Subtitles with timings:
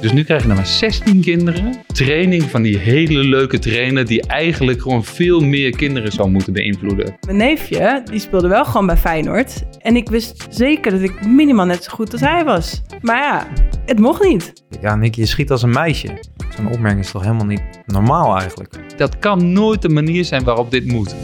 [0.00, 1.74] Dus nu krijg je er maar 16 kinderen.
[1.86, 7.16] Training van die hele leuke trainer die eigenlijk gewoon veel meer kinderen zou moeten beïnvloeden.
[7.26, 9.62] Mijn neefje, die speelde wel gewoon bij Feyenoord.
[9.78, 12.82] En ik wist zeker dat ik minimaal net zo goed als hij was.
[13.00, 13.46] Maar ja,
[13.86, 14.52] het mocht niet.
[14.80, 16.08] Ja, Nick, je schiet als een meisje.
[16.56, 18.74] Zo'n opmerking is toch helemaal niet normaal eigenlijk?
[18.96, 21.14] Dat kan nooit de manier zijn waarop dit moet.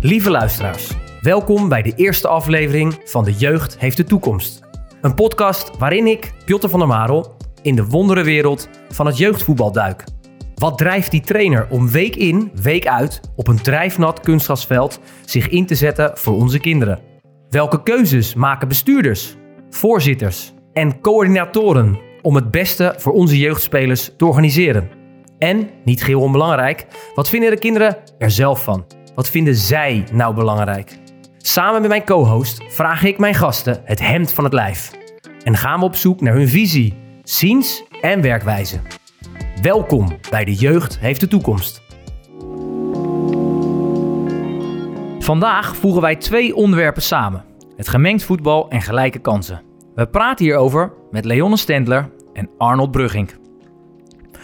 [0.00, 0.88] Lieve luisteraars,
[1.24, 4.60] welkom bij de eerste aflevering van De Jeugd heeft de toekomst.
[5.00, 10.04] Een podcast waarin ik, Piotr van der Marel, in de wonderenwereld van het jeugdvoetbal duik.
[10.54, 15.66] Wat drijft die trainer om week in, week uit op een drijfnat kunstgrasveld zich in
[15.66, 17.00] te zetten voor onze kinderen?
[17.50, 19.36] Welke keuzes maken bestuurders,
[19.70, 24.88] voorzitters en coördinatoren om het beste voor onze jeugdspelers te organiseren?
[25.38, 28.86] En, niet geheel onbelangrijk, wat vinden de kinderen er zelf van?
[29.14, 31.02] Wat vinden zij nou belangrijk?
[31.46, 34.90] Samen met mijn co-host vraag ik mijn gasten het hemd van het lijf.
[35.42, 38.80] En gaan we op zoek naar hun visie, ziens en werkwijze.
[39.62, 41.82] Welkom bij De Jeugd heeft de toekomst.
[45.18, 47.44] Vandaag voegen wij twee onderwerpen samen.
[47.76, 49.62] Het gemengd voetbal en gelijke kansen.
[49.94, 53.30] We praten hierover met Leonne Stendler en Arnold Brugging.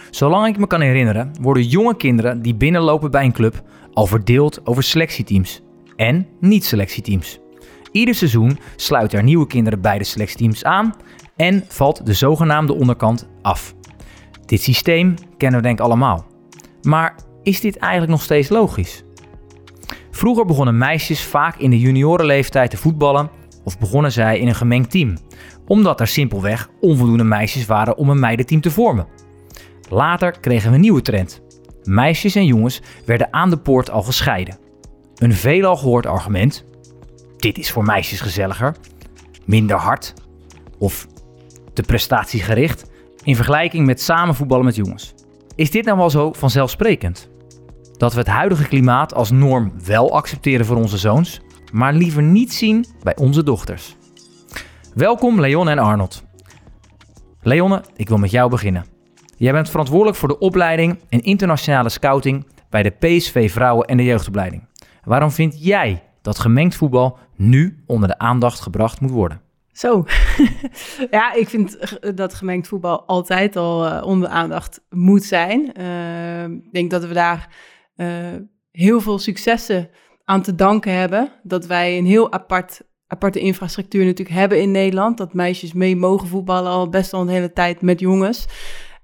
[0.09, 3.61] Zolang ik me kan herinneren, worden jonge kinderen die binnenlopen bij een club
[3.93, 5.61] al verdeeld over selectieteams
[6.01, 7.39] en niet-selectieteams.
[7.91, 10.93] Ieder seizoen sluiten er nieuwe kinderen bij de selectieteams aan
[11.35, 13.73] en valt de zogenaamde onderkant af.
[14.45, 16.25] Dit systeem kennen we denk ik allemaal.
[16.81, 19.03] Maar is dit eigenlijk nog steeds logisch?
[20.11, 23.29] Vroeger begonnen meisjes vaak in de juniorenleeftijd te voetballen
[23.63, 25.17] of begonnen zij in een gemengd team,
[25.67, 29.07] omdat er simpelweg onvoldoende meisjes waren om een meidenteam te vormen.
[29.89, 31.41] Later kregen we een nieuwe trend.
[31.83, 34.69] Meisjes en jongens werden aan de poort al gescheiden.
[35.21, 36.65] Een veelal gehoord argument:
[37.37, 38.75] dit is voor meisjes gezelliger,
[39.45, 40.13] minder hard
[40.77, 41.07] of
[41.73, 42.91] te prestatiegericht
[43.23, 45.13] in vergelijking met samen voetballen met jongens.
[45.55, 47.29] Is dit nou wel zo vanzelfsprekend?
[47.97, 51.41] Dat we het huidige klimaat als norm wel accepteren voor onze zoons,
[51.71, 53.95] maar liever niet zien bij onze dochters.
[54.93, 56.23] Welkom Leon en Arnold.
[57.41, 58.85] Leonne, ik wil met jou beginnen.
[59.37, 64.03] Jij bent verantwoordelijk voor de opleiding en internationale scouting bij de PSV Vrouwen en de
[64.03, 64.69] jeugdopleiding.
[65.03, 69.41] Waarom vind jij dat gemengd voetbal nu onder de aandacht gebracht moet worden?
[69.71, 70.05] Zo.
[71.11, 71.77] ja, ik vind
[72.15, 75.71] dat gemengd voetbal altijd al uh, onder aandacht moet zijn.
[75.79, 77.49] Uh, ik denk dat we daar
[77.95, 78.07] uh,
[78.71, 79.89] heel veel successen
[80.23, 81.31] aan te danken hebben.
[81.43, 85.17] Dat wij een heel apart, aparte infrastructuur natuurlijk hebben in Nederland.
[85.17, 88.45] Dat meisjes mee mogen voetballen al best wel een hele tijd met jongens.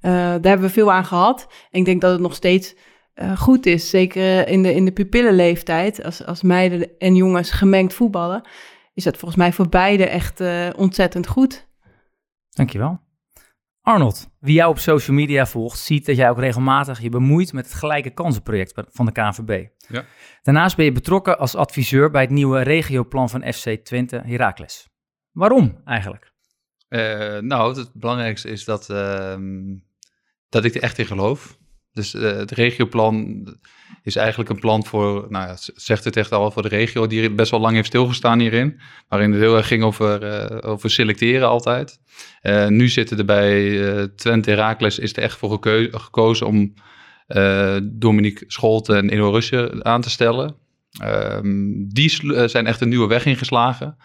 [0.01, 1.47] Uh, daar hebben we veel aan gehad.
[1.71, 2.75] En ik denk dat het nog steeds
[3.21, 3.89] uh, goed is.
[3.89, 6.03] Zeker in de, in de pupillenleeftijd.
[6.03, 8.47] Als, als meiden en jongens gemengd voetballen.
[8.93, 11.67] Is dat volgens mij voor beide echt uh, ontzettend goed.
[12.49, 13.05] Dankjewel.
[13.81, 17.65] Arnold, wie jou op social media volgt, ziet dat jij ook regelmatig je bemoeit met
[17.65, 19.67] het gelijke kansenproject van de KNVB.
[19.87, 20.05] Ja.
[20.43, 24.89] Daarnaast ben je betrokken als adviseur bij het nieuwe regioplan van FC Twente Heracles.
[25.31, 26.31] Waarom eigenlijk?
[26.89, 29.37] Uh, nou, het belangrijkste is dat, uh,
[30.49, 31.56] dat ik er echt in geloof.
[31.97, 33.47] Dus uh, het regioplan
[34.03, 37.31] is eigenlijk een plan voor, nou ja, zegt het echt al, voor de regio die
[37.31, 38.79] best wel lang heeft stilgestaan hierin.
[39.07, 41.99] Waarin het heel erg ging over, uh, over selecteren altijd.
[42.41, 45.51] Uh, nu zitten er bij Twente Herakles is er echt voor
[45.91, 46.73] gekozen om
[47.83, 50.55] Dominique Scholten en Ino Rusje aan te stellen.
[51.03, 52.09] Um, die
[52.49, 53.97] zijn echt een nieuwe weg ingeslagen.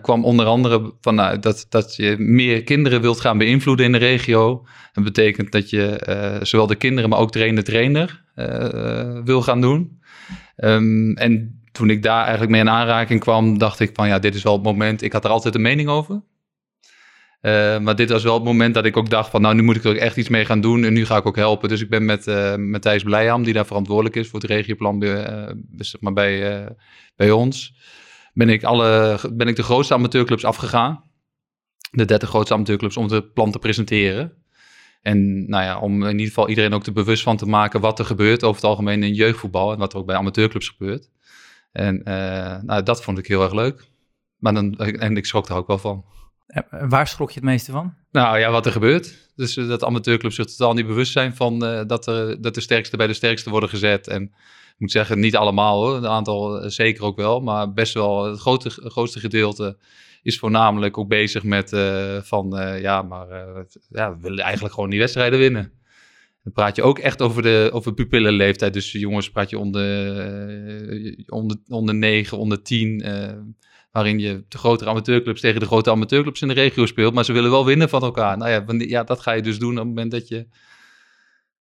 [0.00, 3.98] Kwam onder andere van nou, dat, dat je meer kinderen wilt gaan beïnvloeden in de
[3.98, 4.66] regio.
[4.92, 10.00] Dat betekent dat je uh, zowel de kinderen, maar ook trainer-trainer uh, wil gaan doen.
[10.56, 14.34] Um, en toen ik daar eigenlijk mee in aanraking kwam, dacht ik van ja, dit
[14.34, 15.02] is wel het moment.
[15.02, 16.22] Ik had er altijd een mening over.
[17.42, 19.76] Uh, maar dit was wel het moment dat ik ook dacht van nou, nu moet
[19.76, 21.68] ik er echt iets mee gaan doen en nu ga ik ook helpen.
[21.68, 25.02] Dus ik ben met uh, Matthijs Blijham, die daar verantwoordelijk is voor het regioplan
[25.76, 26.68] zeg maar bij,
[27.16, 27.74] bij ons
[28.32, 31.04] ben ik, alle, ben ik de grootste amateurclubs afgegaan.
[31.90, 34.42] De 30 grootste amateurclubs om het plan te presenteren.
[35.02, 37.98] En nou ja, om in ieder geval iedereen ook te bewust van te maken wat
[37.98, 41.10] er gebeurt over het algemeen in jeugdvoetbal en wat er ook bij amateurclubs gebeurt.
[41.72, 43.90] En uh, nou, dat vond ik heel erg leuk.
[44.36, 46.04] Maar dan, en ik schrok er ook wel van.
[46.88, 47.94] waar schrok je het meeste van?
[48.10, 49.30] Nou ja, wat er gebeurt.
[49.36, 52.60] Dus uh, dat amateurclubs zich totaal niet bewust zijn van uh, dat, er, dat de
[52.60, 54.08] sterkste bij de sterkste worden gezet.
[54.08, 54.32] En
[54.82, 55.96] moet zeggen, niet allemaal hoor.
[55.96, 57.40] Een aantal zeker ook wel.
[57.40, 59.76] Maar best wel het grote, grootste gedeelte
[60.22, 62.50] is voornamelijk ook bezig met uh, van
[62.80, 63.26] ja, maar
[63.88, 65.72] ja, we willen eigenlijk gewoon die wedstrijden winnen.
[66.42, 68.72] Dan praat je ook echt over de over pupillenleeftijd.
[68.72, 69.86] Dus jongens praat je onder,
[71.26, 73.04] onder, onder 9, onder 10.
[73.92, 77.32] waarin je de grotere amateurclubs tegen de grote amateurclubs in de regio speelt, maar ze
[77.32, 78.36] willen wel winnen van elkaar.
[78.36, 80.46] Nou ja, ja dat ga je dus doen op het moment dat je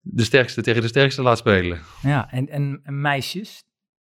[0.00, 1.78] de sterkste tegen de sterkste laat spelen.
[2.02, 3.62] Ja, en, en, en meisjes,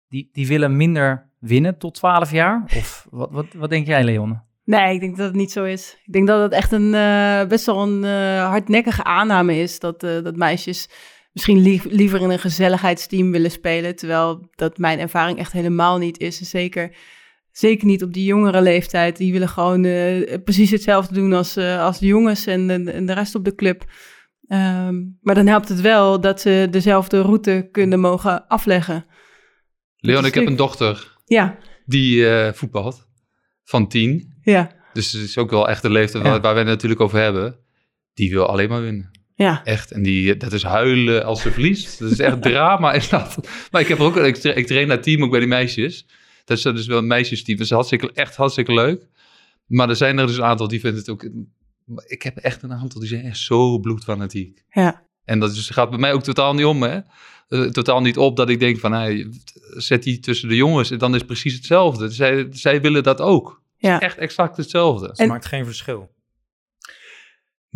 [0.08, 2.62] die, die willen minder winnen tot 12 jaar?
[2.76, 4.40] Of wat, wat, wat denk jij, Leon?
[4.64, 5.96] Nee, ik denk dat het niet zo is.
[6.04, 10.02] Ik denk dat het echt een eh, best wel een eh, hardnekkige aanname is dat,
[10.02, 10.88] eh, dat meisjes
[11.32, 16.18] misschien lief- liever in een gezelligheidsteam willen spelen, terwijl dat mijn ervaring echt helemaal niet
[16.18, 16.40] is.
[16.40, 16.96] En zeker,
[17.50, 19.16] zeker niet op die jongere leeftijd.
[19.16, 23.06] Die willen gewoon eh, precies hetzelfde doen als, eh, als de jongens en, en, en
[23.06, 23.84] de rest op de club.
[24.48, 29.06] Ehm, maar dan helpt het wel dat ze dezelfde route kunnen mogen afleggen.
[29.96, 33.06] Leon, ik heb een dochter Ja, die eh, voetbalt
[33.64, 34.34] van tien.
[34.42, 36.30] ja, Dus het is ook wel echt de leeftijd Ja.
[36.30, 37.56] waar, waar we het natuurlijk over hebben.
[38.14, 39.10] Die wil alleen maar winnen.
[39.34, 39.64] ja.
[39.64, 39.90] Echt.
[39.90, 41.98] En die, dat is huilen als ze verliest.
[41.98, 42.92] Dat is echt drama.
[42.92, 43.38] Is dat.
[43.70, 46.06] Maar ik, heb er ook, ik, tra- ik train dat team ook bij die meisjes.
[46.44, 47.56] Dat is dus wel een meisjesteam.
[47.56, 49.08] Dat is hartstikke, echt hartstikke leuk.
[49.66, 51.28] Maar er zijn er dus een aantal die vinden het ook...
[52.06, 54.64] Ik heb echt een aantal die zijn echt zo bloedfanatiek.
[54.70, 55.06] ja.
[55.24, 57.00] En dat is, gaat bij mij ook totaal niet om, hè.
[57.48, 59.30] Eh, totaal niet op dat ik denk van, hey,
[59.76, 60.90] zet die tussen de jongens.
[60.90, 62.10] En dan is het precies hetzelfde.
[62.10, 63.62] Zij, zij willen dat ook.
[63.76, 64.00] Ja.
[64.00, 65.06] Echt exact hetzelfde.
[65.06, 66.10] Het En- maakt geen verschil.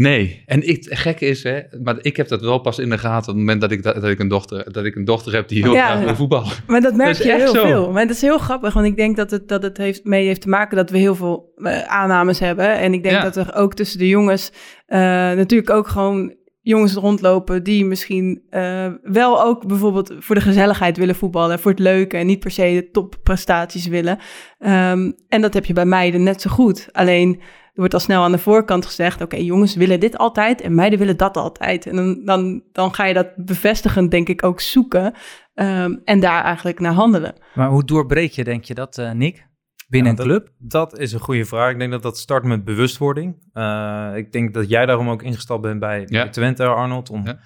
[0.03, 2.99] Nee, en ik, het gekke is, hè, maar ik heb dat wel pas in de
[2.99, 5.33] gaten op het moment dat ik, dat, dat ik, een, dochter, dat ik een dochter
[5.35, 5.87] heb die heel Ja.
[5.87, 6.53] graag wil voetballen.
[6.67, 7.67] Maar dat merk Dat je echt heel zo.
[7.67, 7.93] veel.
[7.93, 10.41] Maar dat is heel grappig, want ik denk dat het, dat het heeft, mee heeft
[10.41, 12.79] te maken dat we heel veel eh, aannames hebben.
[12.79, 13.23] En ik denk Ja.
[13.23, 14.53] dat er ook tussen de jongens
[14.87, 14.99] eh,
[15.33, 21.15] natuurlijk ook gewoon jongens rondlopen die misschien eh, wel ook bijvoorbeeld voor de gezelligheid willen
[21.15, 24.19] voetballen, voor het leuke en niet per se de topprestaties willen.
[24.59, 26.89] Ehm, en dat heb je bij meiden net zo goed.
[26.93, 27.41] Alleen
[27.73, 31.17] wordt al snel aan de voorkant gezegd: oké, jongens willen dit altijd en meiden willen
[31.17, 31.87] dat altijd.
[31.87, 35.15] En dan, dan, dan ga je dat bevestigend, denk ik, ook zoeken
[35.55, 37.35] ehm, en daar eigenlijk naar handelen.
[37.55, 39.51] Maar hoe doorbreek je, denk je dat, eh, Nick?
[39.89, 40.49] Binnen Ja, een club?
[40.59, 41.71] Dat is een goede vraag.
[41.73, 43.37] Ik denk dat dat start met bewustwording.
[43.53, 46.23] Eh, ik denk dat jij daarom ook ingestapt bent bij, Ja.
[46.23, 47.11] bij Twente, Arnold.
[47.11, 47.39] Om, Ja.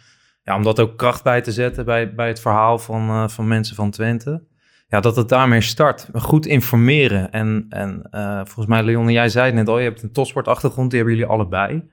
[0.42, 0.56] ja.
[0.56, 3.76] om dat ook kracht bij te zetten bij, bij het verhaal van, eh, van mensen
[3.76, 4.42] van Twente.
[4.88, 6.08] Ja, dat het daarmee start.
[6.12, 7.32] Goed informeren.
[7.32, 10.12] En, en eh, volgens mij, Leon, en jij zei het net al, je hebt een
[10.12, 11.88] topsportachtergrond, die hebben jullie allebei.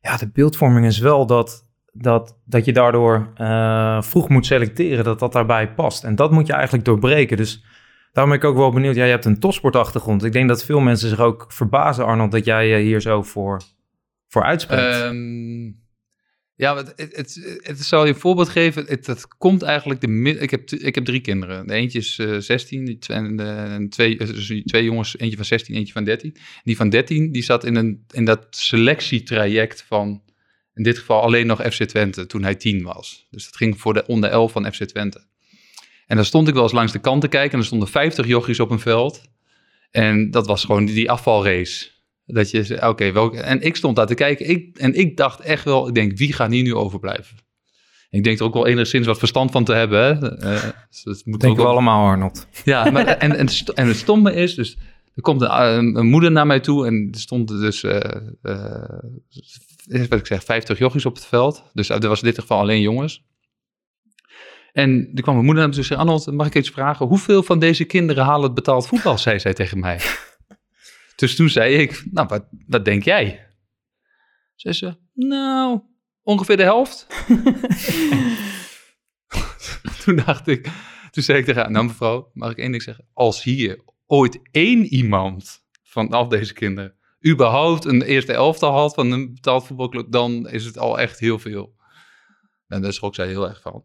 [0.00, 5.18] Ja, de beeldvorming is wel dat, dat, dat je daardoor eh, vroeg moet selecteren, dat
[5.18, 6.04] dat daarbij past.
[6.04, 7.36] En dat moet je eigenlijk doorbreken.
[7.36, 7.64] Dus
[8.12, 8.94] Daarom ben ik ook wel benieuwd.
[8.94, 10.24] Ja, je hebt een topsportachtergrond.
[10.24, 13.60] Ik denk dat veel mensen zich ook verbazen, Arnold, dat jij je hier zo voor,
[14.28, 15.00] voor uitspreekt.
[15.00, 15.70] Ehm,
[16.60, 18.84] ja, het, het, het, zal je een voorbeeld geven.
[18.86, 20.00] Het, het komt eigenlijk...
[20.00, 21.66] De, ik, heb, ik heb drie kinderen.
[21.66, 25.18] De eentje is eh 16 die tw- en, en twee, eh, twee jongens.
[25.18, 26.36] Eentje van 16, eentje van 13.
[26.64, 30.22] Die van 13 die zat in, een, in dat selectietraject van...
[30.74, 33.26] In dit geval alleen nog FC Twente toen hij 10 was.
[33.30, 35.24] Dus dat ging voor de onder 11 van FC Twente.
[36.06, 37.52] En dan stond ik wel eens langs de kant te kijken.
[37.52, 39.22] En er stonden 50 jochies op een veld.
[39.90, 41.90] En dat was gewoon die afvalrace.
[42.32, 43.40] Dat je oké, welke...
[43.40, 44.48] En ik stond daar te kijken.
[44.48, 47.36] Ik, en ik dacht echt wel, ik denk, wie gaat hier nu overblijven?
[48.10, 50.00] Ik denk er ook wel enigszins wat verstand van te hebben.
[50.00, 50.38] Hè?
[50.38, 52.46] Eh, dus dat moet Denken ook we wel- allemaal, Arnold.
[52.64, 54.76] Ja, maar, en, en, en het stomme is, dus
[55.14, 58.00] er komt een, moeder naar mij toe en er stonden dus, eh,
[60.08, 61.64] wat ik zeg, 50 jochies op het veld.
[61.72, 63.24] Dus er was in dit geval alleen jongens.
[64.72, 67.06] En er kwam mijn moeder naar me toe en zei, Arnold, mag ik iets vragen?
[67.06, 70.00] Hoeveel van deze kinderen halen het betaald voetbal, zei zij tegen mij.
[71.20, 73.46] Dus toen zei ik, nou, wat, wat denk jij?
[74.54, 75.80] Zei ze, nou,
[76.22, 77.06] ongeveer de helft.
[80.04, 80.68] toen dacht ik,
[81.10, 83.06] toen zei ik tegen haar, nou mevrouw, mag ik één ding zeggen?
[83.12, 86.94] Als hier ooit één iemand van al deze kinderen
[87.26, 91.38] überhaupt een eerste elftal had van een betaald voetbalclub, dan is het al echt heel
[91.38, 91.76] veel.
[92.66, 93.84] En daar schrok zij heel erg van.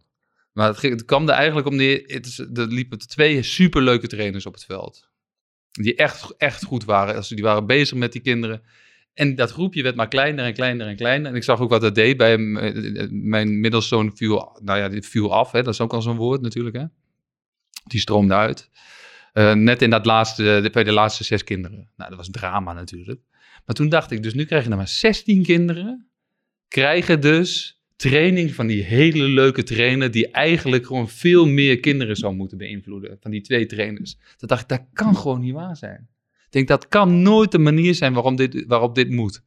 [0.51, 4.07] Maar het, ging- het kwam er eigenlijk om neer, het is, er liepen twee superleuke
[4.07, 5.09] trainers op het veld.
[5.81, 7.15] Die echt, echt goed waren.
[7.15, 8.61] Also, die waren bezig met die kinderen.
[9.13, 11.31] En dat groepje werd maar kleiner en kleiner en kleiner.
[11.31, 12.57] En ik zag ook wat dat deed bij hem.
[12.57, 15.51] Eh, Mijn middelzoon viel, nou ja, die viel af.
[15.51, 15.63] Hè?
[15.63, 16.75] Dat is ook al zo'n woord natuurlijk.
[16.75, 16.85] Hè?
[17.83, 18.69] Die stroomde uit.
[19.33, 21.89] Eh, net in dat laatste, bij de laatste zes kinderen.
[21.95, 23.21] Nou, dat was drama natuurlijk.
[23.65, 26.09] Maar toen dacht ik, dus nu krijg je nog maar 16 kinderen.
[26.67, 30.11] Krijgen dus training van die hele leuke trainer.
[30.11, 33.17] Die eigenlijk gewoon veel meer kinderen zou moeten beïnvloeden.
[33.21, 34.17] Van die twee trainers.
[34.37, 36.07] Toen dacht ik, dat kan gewoon niet waar zijn.
[36.45, 39.43] Ik denk, dat kan nooit de manier zijn waarom dit, waarop dit moet.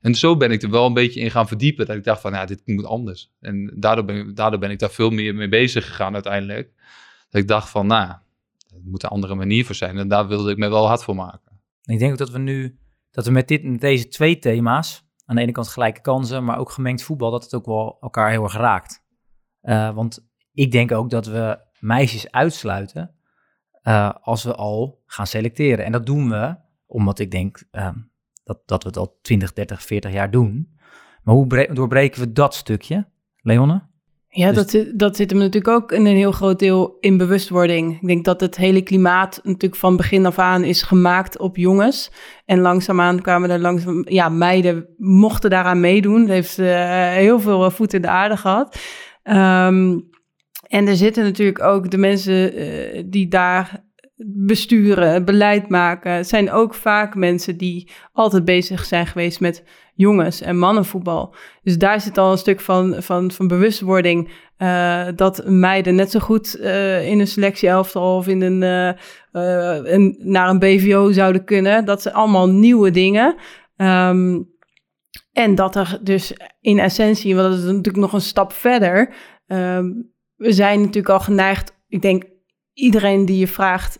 [0.00, 1.86] En zo ben ik er wel een beetje in gaan verdiepen.
[1.86, 3.30] Dat ik dacht van, ja, dit moet anders.
[3.40, 6.70] En daardoor ben, ik- daardoor ben ik daar veel meer mee bezig gegaan uiteindelijk.
[7.30, 8.08] Dat ik dacht van, nou,
[8.68, 9.98] er moet een andere manier voor zijn.
[9.98, 11.60] En daar wilde ik me wel hard voor maken.
[11.84, 12.76] Ik denk ook dat we nu,
[13.10, 16.58] dat we met, dit, met deze twee thema's, aan de ene kant gelijke kansen, maar
[16.58, 19.04] ook gemengd voetbal, dat het ook wel elkaar heel erg raakt.
[19.60, 23.14] Eh, want ik denk ook dat we meisjes uitsluiten
[23.82, 25.84] eh, als we al gaan selecteren.
[25.84, 26.56] En dat doen we
[26.86, 27.98] omdat ik denk ehm,
[28.44, 30.74] dat, dat we het al 20, 30, 40 jaar doen.
[31.22, 33.08] Maar hoe bre- doorbreken we dat stukje,
[33.40, 33.82] Leonne?
[34.36, 37.16] Ja, Dus- dat, zit, dat zit hem natuurlijk ook in een heel groot deel in
[37.16, 37.94] bewustwording.
[38.00, 42.10] Ik denk dat het hele klimaat natuurlijk van begin af aan is gemaakt op jongens.
[42.44, 46.20] En langzaamaan kwamen er langzaam, ja, meiden mochten daaraan meedoen.
[46.20, 48.78] Het heeft eh, heel veel eh, voet in de aarde gehad.
[49.22, 49.98] Ehm,
[50.66, 53.84] en er zitten natuurlijk ook de mensen eh, die daar
[54.24, 56.12] besturen, beleid maken.
[56.12, 59.64] Het zijn ook vaak mensen die altijd bezig zijn geweest met
[59.96, 61.34] jongens- en mannenvoetbal.
[61.62, 66.18] Dus daar zit al een stuk van, van, van bewustwording eh, dat meiden net zo
[66.18, 71.84] goed eh, in een selectieelftal of in een, eh, naar een BVO zouden kunnen.
[71.84, 73.34] Dat zijn allemaal nieuwe dingen.
[73.76, 74.42] Ehm,
[75.32, 79.14] en dat er dus in essentie, want dat is natuurlijk nog een stap verder.
[79.46, 79.92] ehm,
[80.36, 82.24] we zijn natuurlijk al geneigd, ik denk
[82.72, 83.98] iedereen die je vraagt,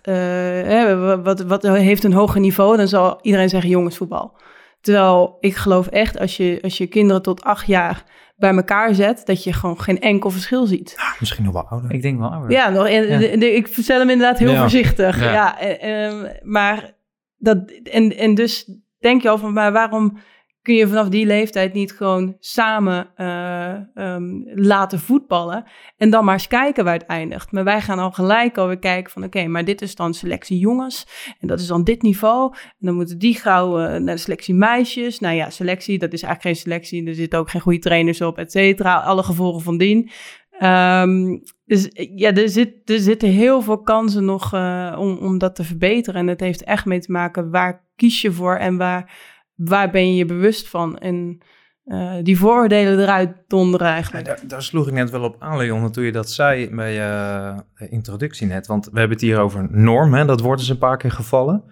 [1.23, 4.38] wat, wat heeft een hoger niveau, dan zal iedereen zeggen jongensvoetbal.
[4.87, 8.05] Terwijl ik geloof echt, als je, als je kinderen tot acht jaar
[8.37, 10.97] bij elkaar zet, dat je gewoon geen enkel verschil ziet.
[11.19, 11.93] Misschien nog wel ouder.
[11.93, 12.50] Ik denk wel ouder.
[12.50, 13.19] Ja, nog, en, Ja.
[13.19, 14.61] de- de- ik stel hem inderdaad heel Ja.
[14.61, 15.21] voorzichtig.
[15.21, 15.33] Ja.
[15.33, 15.59] Ja.
[15.61, 16.95] eh, ehm, maar
[17.37, 20.19] dat, en, en dus denk je al van, maar waarom
[20.66, 25.64] kun je vanaf die leeftijd niet gewoon samen eh, ehm, laten voetballen
[25.96, 27.52] en dan maar eens kijken waar het eindigt.
[27.52, 31.06] Maar wij gaan al gelijk alweer kijken van, oké, maar dit is dan selectie jongens
[31.40, 32.54] en dat is dan dit niveau.
[32.54, 35.20] En dan moeten die gauw eh, naar de selectie meisjes.
[35.20, 37.06] Nou ja, selectie, dat is eigenlijk geen selectie.
[37.06, 38.94] Er zitten ook geen goede trainers op, et cetera.
[38.94, 40.11] Alle gevolgen van dien.
[40.50, 45.54] Ehm, dus ja, er, zit, er zitten heel veel kansen nog eh, om, om dat
[45.54, 46.20] te verbeteren.
[46.20, 49.12] En het heeft echt mee te maken waar kies je voor en waar,
[49.56, 50.98] waar ben je je bewust van.
[50.98, 51.38] En
[51.84, 54.26] eh, die vooroordelen eruit donderen Ja, eigenlijk.
[54.26, 57.54] daar, daar sloeg ik net wel op aan, Leon, toen je dat zei bij je
[57.75, 58.66] eh, introductie net.
[58.66, 60.25] Want we hebben het hier over norm, hè?
[60.25, 61.64] dat wordt eens een paar keer gevallen.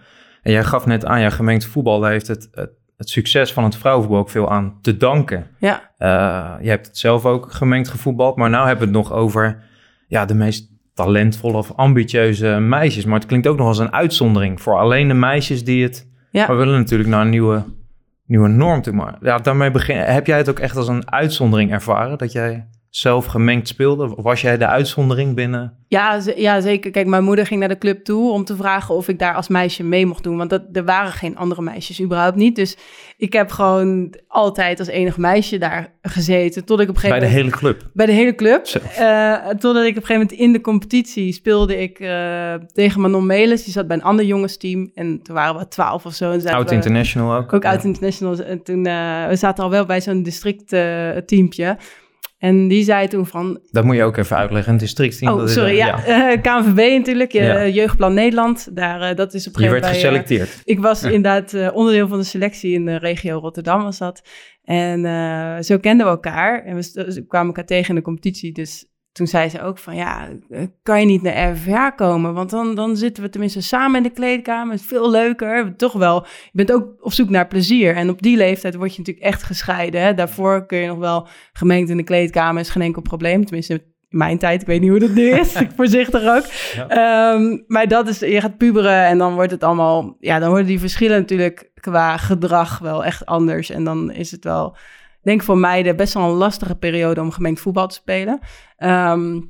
[0.42, 3.64] En jij gaf net aan, ja, gemeente voetbal, daar heeft het, het, het succes van
[3.64, 5.46] het vrouwenvoetbal ook veel aan te danken.
[5.58, 9.12] Ja, Uh, je hebt het zelf ook gemengd gevoetbald, maar nu hebben we het nog
[9.12, 9.64] over
[10.08, 13.04] ja, de meest talentvolle of ambitieuze meisjes.
[13.04, 16.12] Maar het klinkt ook nog als een uitzondering voor alleen de meisjes die het...
[16.40, 17.64] Maar we willen natuurlijk naar een nieuwe,
[18.26, 18.92] nieuwe norm toe.
[18.92, 22.18] Maar ja, daarmee begin, heb jij het ook echt als een uitzondering ervaren?
[22.18, 24.14] Dat jij zelf gemengd speelde?
[24.16, 25.76] Was jij de uitzondering binnen?
[25.88, 26.90] Ja, ja, zeker.
[26.90, 29.48] Kijk, mijn moeder ging naar de club toe om te vragen of ik daar als
[29.48, 30.36] meisje mee mocht doen.
[30.36, 32.56] Want dat, er waren geen andere meisjes, überhaupt niet.
[32.56, 32.76] Dus
[33.16, 36.64] ik heb gewoon altijd als enig meisje daar gezeten.
[36.64, 37.60] Tot ik op een Bij gegeven de moment...
[37.62, 37.90] hele club?
[37.94, 38.66] Bij de hele club.
[38.66, 43.26] Eh, totdat ik op een gegeven moment in de competitie speelde ik eh, tegen Manon
[43.26, 43.64] Melis.
[43.64, 44.90] Die zat bij een ander jongensteam.
[44.94, 46.30] En toen waren we twaalf of zo.
[46.30, 47.52] En Oud we- International ook?
[47.52, 48.40] ook uit Internationals.
[48.40, 50.68] En toen, eh, we zaten al wel bij zo'n district
[51.26, 51.76] teampje.
[52.44, 54.72] En die zei toen van, Dat moet je ook even uitleggen.
[54.72, 55.32] Een districtteam.
[55.32, 55.70] Oh, dat is, sorry.
[55.70, 57.32] eh, Ja, eh, KNVB natuurlijk.
[57.32, 57.66] je Ja.
[57.68, 58.76] Jeugdplan Nederland.
[58.76, 60.62] Daar, eh, dat is op een Je gegeven werd moment bij, eh, geselecteerd.
[60.64, 64.22] ik was inderdaad onderdeel van de selectie in de regio Rotterdam was dat.
[64.64, 65.00] En
[65.64, 66.64] zo kenden we elkaar.
[66.64, 68.52] En we kwamen elkaar tegen in de competitie.
[68.52, 72.35] Dus toen zei ze ook van, ja, eh, kan je niet naar RVH komen?
[72.35, 74.73] Want dan, dan zitten we tenminste samen in de kleedkamer.
[74.73, 75.76] Het is veel leuker.
[75.76, 77.94] Toch wel, je bent ook op zoek naar plezier.
[77.97, 80.00] En op die leeftijd word je natuurlijk echt gescheiden.
[80.00, 80.14] Hè?
[80.14, 82.61] Daarvoor kun je nog wel gemengd in de kleedkamer.
[82.61, 83.44] Is geen enkel probleem.
[83.44, 84.61] Tenminste, in mijn tijd.
[84.61, 85.52] Ik weet niet hoe dat nu is.
[85.76, 86.44] Voorzichtig ook.
[86.88, 90.66] Ehm, maar dat is, je gaat puberen en dan wordt het allemaal, ja, dan worden
[90.66, 93.71] die verschillen natuurlijk qua gedrag wel echt anders.
[93.71, 94.76] En dan is het wel,
[95.25, 98.38] denk voor meiden best wel een lastige periode om gemengd voetbal te spelen.
[98.76, 99.40] Ehm,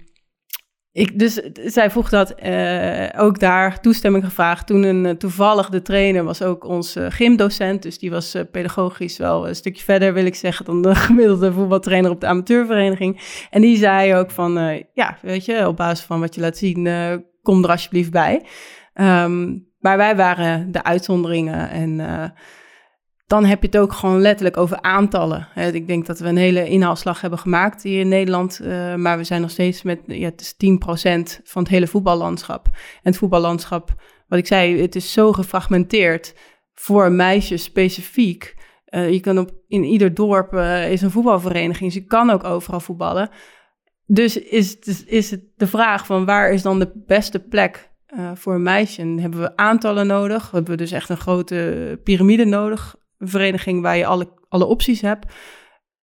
[0.93, 4.67] ik, dus zij vroeg dat eh, ook daar toestemming gevraagd.
[4.67, 7.83] Toen een, eh, toevallig de trainer was ook onze gymdocent.
[7.83, 11.53] Dus die was eh, pedagogisch wel een stukje verder, wil ik zeggen, dan de gemiddelde
[11.53, 13.21] voetbaltrainer op de amateurvereniging.
[13.51, 16.57] En die zei ook van, eh, ja, weet je, op basis van wat je laat
[16.57, 18.45] zien, eh, kom er alsjeblieft bij.
[18.95, 22.25] Ehm, maar wij waren de uitzonderingen en eh,
[23.27, 25.49] dan heb je het ook gewoon letterlijk over aantallen.
[25.73, 29.25] Ik denk dat we een hele inhaalslag hebben gemaakt hier in Nederland, eh, maar we
[29.25, 32.67] zijn nog steeds met, ja, het is 10% van het hele voetballandschap.
[32.67, 33.95] En het voetballandschap,
[34.29, 36.35] wat ik zei, het is zo gefragmenteerd
[36.75, 38.55] voor meisjes specifiek.
[38.85, 42.45] Eh, je kan op, in ieder dorp eh, is een voetbalvereniging, dus je kan ook
[42.45, 43.31] overal voetballen.
[44.07, 47.93] Dus is, het- is het de vraag van waar is dan de beste plek
[48.35, 49.01] voor een meisje?
[49.01, 50.51] En hebben we aantallen nodig?
[50.51, 52.97] Hebben we dus echt een grote piramide nodig?
[53.29, 55.35] Vereniging waar je alle, alle opties hebt?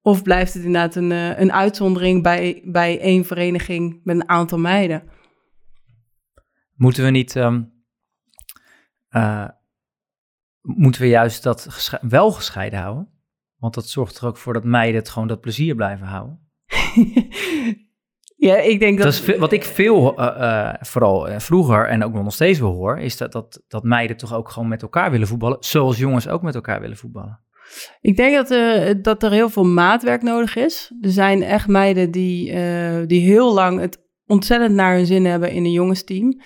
[0.03, 4.59] Of blijft het inderdaad een, eh, een uitzondering bij, bij één vereniging met een aantal
[4.59, 5.03] meiden?
[6.75, 7.37] Moeten we niet...
[7.37, 7.62] ehm,
[9.09, 9.49] eh,
[10.61, 13.09] moeten we juist dat gesche- wel gescheiden houden?
[13.57, 16.50] Want dat zorgt er ook voor dat meiden het gewoon dat plezier blijven houden.
[18.40, 19.06] Ja, ik denk dat...
[19.06, 22.73] Dat is wat ik veel, eh, eh, vooral eh, vroeger en ook nog steeds wel
[22.73, 26.28] hoor, is dat, dat, dat meiden toch ook gewoon met elkaar willen voetballen, zoals jongens
[26.28, 27.40] ook met elkaar willen voetballen.
[28.00, 30.92] Ik denk dat, dat er heel veel maatwerk nodig is.
[31.00, 32.44] Er zijn echt meiden die,
[33.06, 36.40] die heel lang het ontzettend naar hun zin hebben in een jongensteam.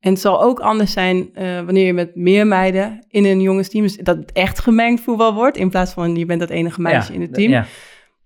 [0.00, 1.30] En het zal ook anders zijn
[1.64, 3.82] wanneer je met meer meiden in een jongensteam...
[3.82, 7.14] Dus dat het echt gemengd voetbal wordt, in plaats van je bent dat enige meisje
[7.14, 7.50] in het team.
[7.50, 7.66] Ja.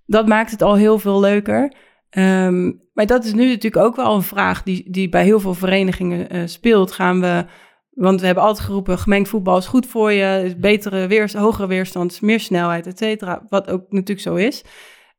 [0.06, 1.72] Dat maakt het al heel veel leuker.
[2.12, 5.54] Ehm, maar dat is nu natuurlijk ook wel een vraag die, die bij heel veel
[5.54, 6.92] verenigingen eh, speelt.
[6.92, 7.44] Gaan we,
[7.90, 11.66] want we hebben altijd geroepen, gemengd voetbal is goed voor je, is betere weers, hogere
[11.66, 13.46] weerstand, meer snelheid, et cetera.
[13.48, 14.64] Wat ook natuurlijk zo is.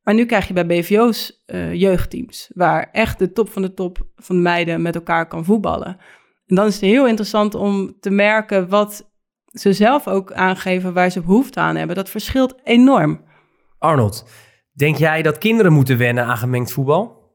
[0.03, 3.97] Maar nu krijg je bij BVO's eh, jeugdteams, waar echt de top van de top
[4.15, 5.97] van de meiden met elkaar kan voetballen.
[6.45, 9.11] En dan is het heel interessant om te merken wat
[9.45, 11.95] ze zelf ook aangeven waar ze behoefte aan hebben.
[11.95, 13.21] Dat verschilt enorm.
[13.77, 14.25] Arnold,
[14.73, 17.31] denk jij dat kinderen moeten wennen aan gemengd voetbal?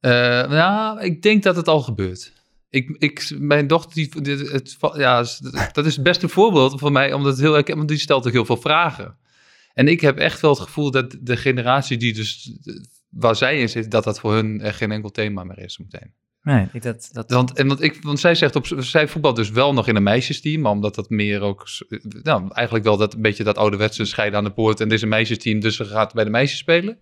[0.00, 0.10] Eh,
[0.48, 2.32] nou, ik denk dat het al gebeurt.
[2.70, 5.24] Ik, ik, mijn dochter, die, het, ja,
[5.72, 8.32] dat is het beste voorbeeld voor mij, omdat het heel, herken- want die stelt ook
[8.32, 9.16] heel veel vragen.
[9.74, 12.52] En ik heb echt wel het gevoel dat de generatie die dus,
[13.08, 16.12] waar zij in zit, dat dat voor hun echt geen enkel thema meer is meteen.
[16.42, 19.50] Nee, ik, dat, dat, Want, en want, ik, want zij zegt op, zij voetbalt dus
[19.50, 21.66] wel nog in een meisjesteam, maar omdat dat meer ook,
[22.22, 24.80] nou, eigenlijk wel dat een beetje dat ouderwetse scheiden aan de poort.
[24.80, 26.98] En dit is een meisjesteam, dus ze gaat bij de meisjes spelen.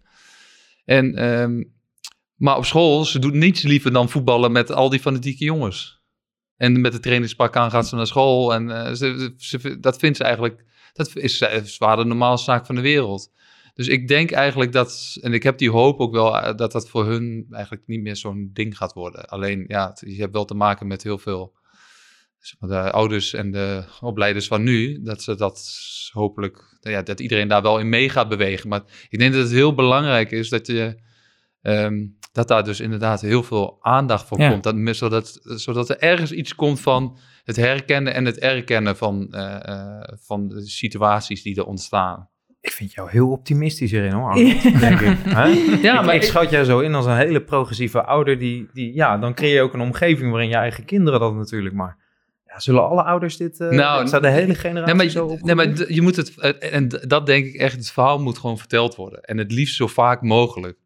[0.84, 1.62] En, ehm,
[2.34, 6.02] maar op school, ze doet niets liever dan voetballen met al die fanatieke jongens.
[6.56, 10.16] En met de trainingspak aan gaat ze naar school en eh, ze, ze, dat vindt
[10.16, 13.30] ze eigenlijk, dat is eh, zwaar de normaalste zaak van de wereld.
[13.80, 16.88] Dus ik denk eigenlijk dat, en ik heb die hoop ook wel, eh, dat dat
[16.88, 19.26] voor hun eigenlijk niet meer zo'n ding gaat worden.
[19.26, 21.56] Alleen, ja, je hebt wel te maken met heel veel
[22.38, 25.70] zeg maar, de ouders en de opleiders van nu, dat ze dat
[26.12, 28.68] hopelijk, nou ja, dat iedereen daar wel in mee gaat bewegen.
[28.68, 31.02] Maar ik denk dat het heel belangrijk is dat je,
[31.62, 34.50] ehm, dat daar dus inderdaad heel veel aandacht voor Ja.
[34.50, 34.62] komt.
[34.62, 39.68] Dat, zodat, zodat er ergens iets komt van het herkennen en het erkennen van, eh,
[39.68, 42.28] eh, van de situaties die er ontstaan.
[42.60, 45.16] Ik vind jou heel optimistisch hierin hoor, Arnold, denk ik.
[45.24, 45.48] Hè?
[45.88, 48.38] Ja, ik, maar ik ik- schat jou zo in als een hele progressieve ouder.
[48.38, 51.74] Die, die, ja, dan creëer je ook een omgeving waarin je eigen kinderen dat natuurlijk.
[51.74, 51.96] Maar
[52.46, 53.60] ja, zullen alle ouders dit...
[53.60, 55.40] eh Nou, staat de hele generatie Nee, maar, zo je- op?
[55.42, 58.58] nee, maar je moet het, eh, en dat denk ik echt, het verhaal moet gewoon
[58.58, 59.20] verteld worden.
[59.22, 60.78] En het liefst zo vaak mogelijk.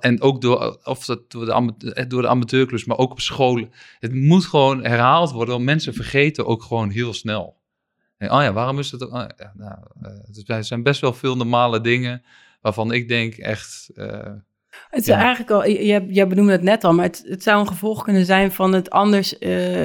[0.00, 3.20] En ook door, of dat door, de, ama- eh, door de amateurclubs, maar ook op
[3.20, 3.70] scholen.
[3.98, 7.58] Het moet gewoon herhaald worden, want mensen vergeten ook gewoon heel snel.
[8.20, 9.12] En, oh ja, waarom is het ook?
[9.12, 12.22] oh ja, nou, eh, er zijn best wel veel normale dingen
[12.60, 13.90] waarvan ik denk echt...
[13.94, 14.06] eh,
[14.90, 15.16] Het is Ja.
[15.18, 18.02] eigenlijk al, je, je- jij benoemde het net al, maar het, het zou een gevolg
[18.04, 19.82] kunnen zijn van het anders eh,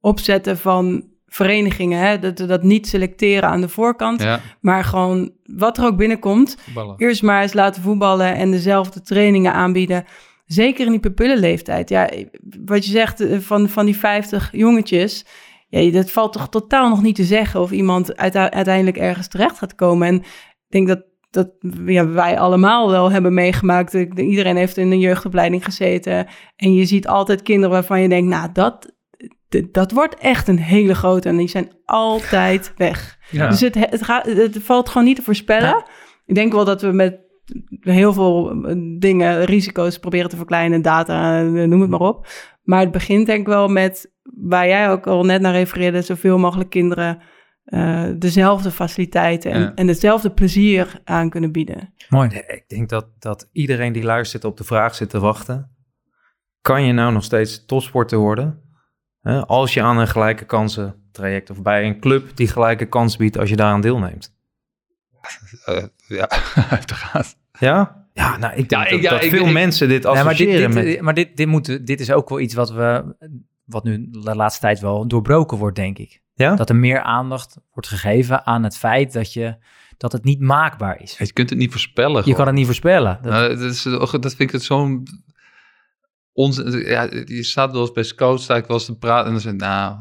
[0.00, 2.00] opzetten van verenigingen.
[2.00, 2.18] Hè?
[2.18, 6.56] Dat, dat niet selecteren aan de voorkant, ja, maar gewoon wat er ook binnenkomt.
[6.60, 6.94] voetballen.
[6.98, 10.04] Eerst maar eens laten voetballen en dezelfde trainingen aanbieden.
[10.46, 11.88] Zeker in die pupillenleeftijd.
[11.88, 12.10] Ja,
[12.64, 15.24] wat je zegt van, van die 50 jongetjes.
[15.68, 19.58] Ja, dat valt toch totaal nog niet te zeggen of iemand uite- uiteindelijk ergens terecht
[19.58, 20.08] gaat komen.
[20.08, 20.24] En ik
[20.68, 21.50] denk dat, dat
[21.86, 23.94] ja, wij allemaal wel hebben meegemaakt.
[24.14, 26.26] Iedereen heeft in een jeugdopleiding gezeten.
[26.56, 28.94] En je ziet altijd kinderen waarvan je denkt, nou, dat,
[29.70, 31.28] dat wordt echt een hele grote.
[31.28, 33.18] En die zijn altijd weg.
[33.30, 33.48] Ja.
[33.48, 35.84] Dus het, het, gaat, het valt gewoon niet te voorspellen.
[36.26, 37.24] Ik denk wel dat we met
[37.80, 42.26] heel veel eh, dingen, risico's proberen te verkleinen, data, eh, noem het maar op.
[42.62, 46.38] Maar het begint denk ik wel met, waar jij ook al net naar refereerde, zoveel
[46.38, 47.18] mogelijk kinderen
[47.64, 49.74] eh, dezelfde faciliteiten en, Ja.
[49.74, 51.94] en hetzelfde plezier aan kunnen bieden.
[52.08, 52.28] mooi.
[52.28, 55.70] Nee, ik denk dat, dat iedereen die luistert op de vraag zit te wachten.
[56.60, 58.60] Kan je nou nog steeds topsporter worden?
[59.20, 63.16] Hè, als je aan een gelijke kansen traject of bij een club die gelijke kans
[63.16, 64.34] biedt als je daaraan deelneemt.
[65.64, 66.28] Eh, ja,
[66.70, 67.36] uiteraard.
[67.58, 68.06] Ja?
[68.12, 70.12] Ja, nou, ik denk Ja, dat, ik- ja, dat ik- veel ik- mensen dit Nee,
[70.12, 71.00] maar dit, associëren dit, met...
[71.00, 73.16] maar dit, dit, moet, dit is ook wel iets wat we,
[73.66, 76.22] wat nu de laatste tijd wel doorbroken wordt, denk ik.
[76.34, 76.54] Ja?
[76.54, 79.56] Dat er meer aandacht wordt gegeven aan het feit dat, je,
[79.96, 81.18] dat het niet maakbaar is.
[81.18, 82.16] Je kunt het niet voorspellen.
[82.16, 82.36] Je gewoon.
[82.36, 83.18] kan het niet voorspellen.
[83.22, 85.06] Dat- Nou, dat, is, dat vind ik het zo'n...
[86.32, 86.70] Onzin.
[86.70, 89.40] Ja, je staat wel eens bij scouts, sta ik wel eens te praten en dan
[89.40, 89.96] zeg ik, nou...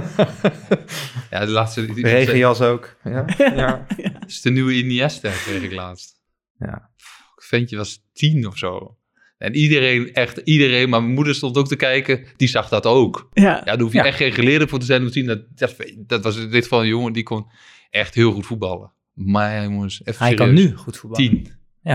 [1.30, 1.86] ja, de laatste...
[1.86, 2.96] Die, Regenjas ook.
[3.04, 3.24] Ja?
[3.38, 3.86] ja.
[3.96, 6.20] Dat is de nieuwe Iniesta, kreeg ik laatst.
[6.58, 6.90] Ja.
[7.36, 8.96] Ventje was tien of zo.
[9.40, 13.28] En iedereen, echt iedereen, maar mijn moeder stond ook te kijken, die zag dat ook.
[13.32, 14.04] Ja, Ja, daar hoef je Ja.
[14.04, 15.26] echt geen geleerde voor te zijn om te zien.
[15.26, 17.46] Dat, dat, dat was in dit geval een jongen die kon
[17.90, 18.92] echt heel goed voetballen.
[19.14, 21.30] Maar jongens, even Hij kan nu goed voetballen.
[21.30, 21.52] Tien.
[21.82, 21.94] Ja.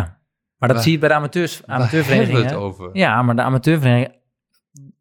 [0.58, 2.44] Maar dat Waar- zie je bij de amateurs, Waar hebben we amateurverenigingen.
[2.52, 2.90] het over?
[2.94, 4.16] Ja, maar de amateurverenigingen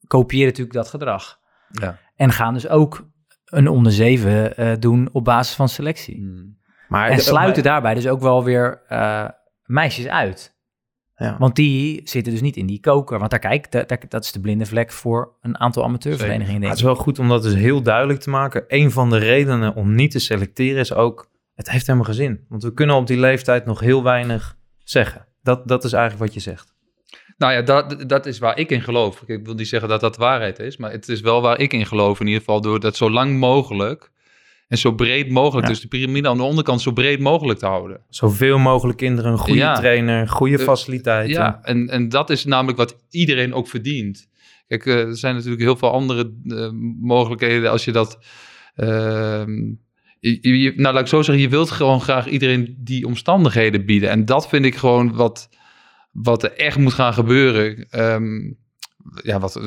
[0.06, 1.38] kopiëren natuurlijk dat gedrag.
[1.70, 1.98] Ja.
[2.16, 3.08] En gaan dus ook
[3.44, 6.16] een onder zeven eh, doen op basis van selectie.
[6.16, 6.58] Hmm.
[6.88, 9.28] Maar En de- sluiten daarbij dus ook wel weer eh,
[9.64, 10.53] meisjes uit.
[11.24, 11.36] Ja.
[11.38, 13.18] Want die zitten dus niet in die koker.
[13.18, 16.68] Want daar kijk, daar, daar- dat is de blinde vlek voor een aantal amateurverenigingen.
[16.68, 18.64] Het is wel goed om dat dus heel duidelijk te maken.
[18.68, 21.30] Een van de redenen om niet te selecteren is ook...
[21.54, 22.44] het heeft helemaal geen zin.
[22.48, 25.26] Want we kunnen op die leeftijd nog heel weinig zeggen.
[25.42, 26.72] Dat, dat is eigenlijk wat je zegt.
[27.36, 29.22] Nou ja, dat, dat is waar ik in geloof.
[29.26, 31.86] Ik wil niet zeggen dat dat waarheid is, maar het is wel waar ik in
[31.86, 32.20] geloof.
[32.20, 34.10] In ieder geval door dat zo lang mogelijk
[34.68, 35.72] en zo breed mogelijk, Ja.
[35.72, 38.00] dus de piramide aan de onderkant zo breed mogelijk te houden.
[38.08, 39.74] Zoveel mogelijk kinderen, een goede Ja.
[39.74, 41.32] trainer, goede Eh, faciliteiten.
[41.34, 44.28] Ja, en, en dat is namelijk wat iedereen ook verdient.
[44.66, 46.68] Kijk, eh, er zijn natuurlijk heel veel andere eh,
[47.00, 48.18] mogelijkheden als je dat...
[48.74, 49.52] ehm,
[50.20, 54.10] je, je- nou, laat ik zo zeggen, je wilt gewoon graag iedereen die omstandigheden bieden.
[54.10, 55.48] En dat vind ik gewoon wat,
[56.12, 57.86] wat er echt moet gaan gebeuren.
[57.90, 58.52] Ehm,
[59.22, 59.60] ja, wat,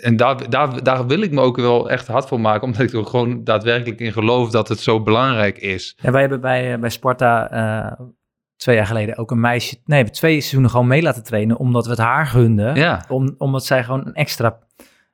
[0.00, 2.92] en daar, daar, daar wil ik me ook wel echt hard voor maken, omdat ik
[2.92, 5.96] er gewoon daadwerkelijk in geloof dat het zo belangrijk is.
[6.02, 8.00] Ja, wij hebben bij, eh, bij Sparta eh,
[8.56, 9.76] twee jaar geleden ook een meisje...
[9.84, 11.56] Nee, twee seizoenen gewoon mee laten trainen...
[11.56, 12.74] omdat we het haar gunden.
[12.74, 14.58] Ja, Om, omdat zij gewoon een extra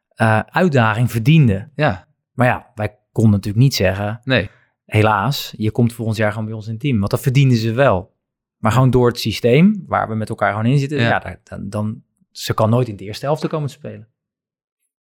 [0.09, 1.69] eh, uitdaging verdiende.
[1.75, 4.21] ja, Maar ja, wij konden natuurlijk niet zeggen...
[4.25, 4.51] nee.
[4.85, 6.99] helaas, je komt volgend jaar gewoon bij ons in het team.
[6.99, 8.15] Want dat verdienden ze wel.
[8.57, 11.39] Maar gewoon door het systeem waar we met elkaar gewoon in zitten, Ja.
[11.43, 14.09] dan, dan, ze kan nooit in de eerste helft komen te spelen.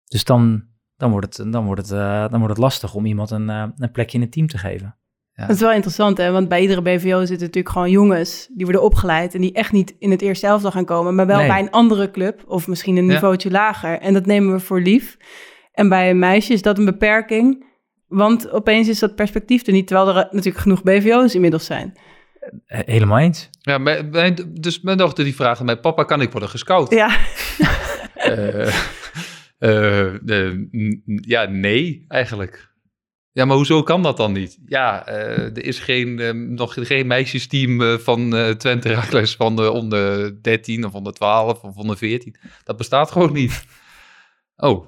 [0.06, 0.64] Dus dan,
[0.96, 3.64] dan, wordt, het, dan, wordt, het, eh, dan wordt het lastig om iemand een, eh,
[3.76, 4.96] een plekje in het team te geven.
[5.32, 5.46] Ja.
[5.46, 6.30] Dat is wel interessant, hè?
[6.30, 9.94] Want bij iedere BVO zitten natuurlijk gewoon jongens die worden opgeleid en die echt niet
[9.98, 11.46] in het eerste elftal gaan komen, maar wel Nee.
[11.48, 13.12] bij een andere club of misschien een Ja.
[13.12, 13.98] niveautje lager.
[14.00, 15.16] En dat nemen we voor lief.
[15.72, 17.66] En bij een meisje is dat een beperking,
[18.06, 21.98] want opeens is dat perspectief er niet, terwijl er natuurlijk genoeg BVO's inmiddels zijn.
[22.66, 23.50] Eh, helemaal eens.
[23.60, 26.90] Ja, mijn, mijn- dus mijn dochter die vraagt aan mij, papa, kan ik worden gescout?
[26.90, 27.16] Ja,
[28.14, 28.74] Eh,
[29.58, 30.70] eh, eh, n-
[31.06, 32.72] n- ja, nee, eigenlijk.
[33.32, 34.58] Ja, maar hoezo kan dat dan niet?
[34.66, 39.70] Ja, eh, er is geen, eh, nog geen meisjesteam eh, van Twente Heracles van de
[39.70, 42.36] onder 13 of onder 12 of onder 14.
[42.64, 43.64] Dat bestaat gewoon niet.
[44.56, 44.86] Oh,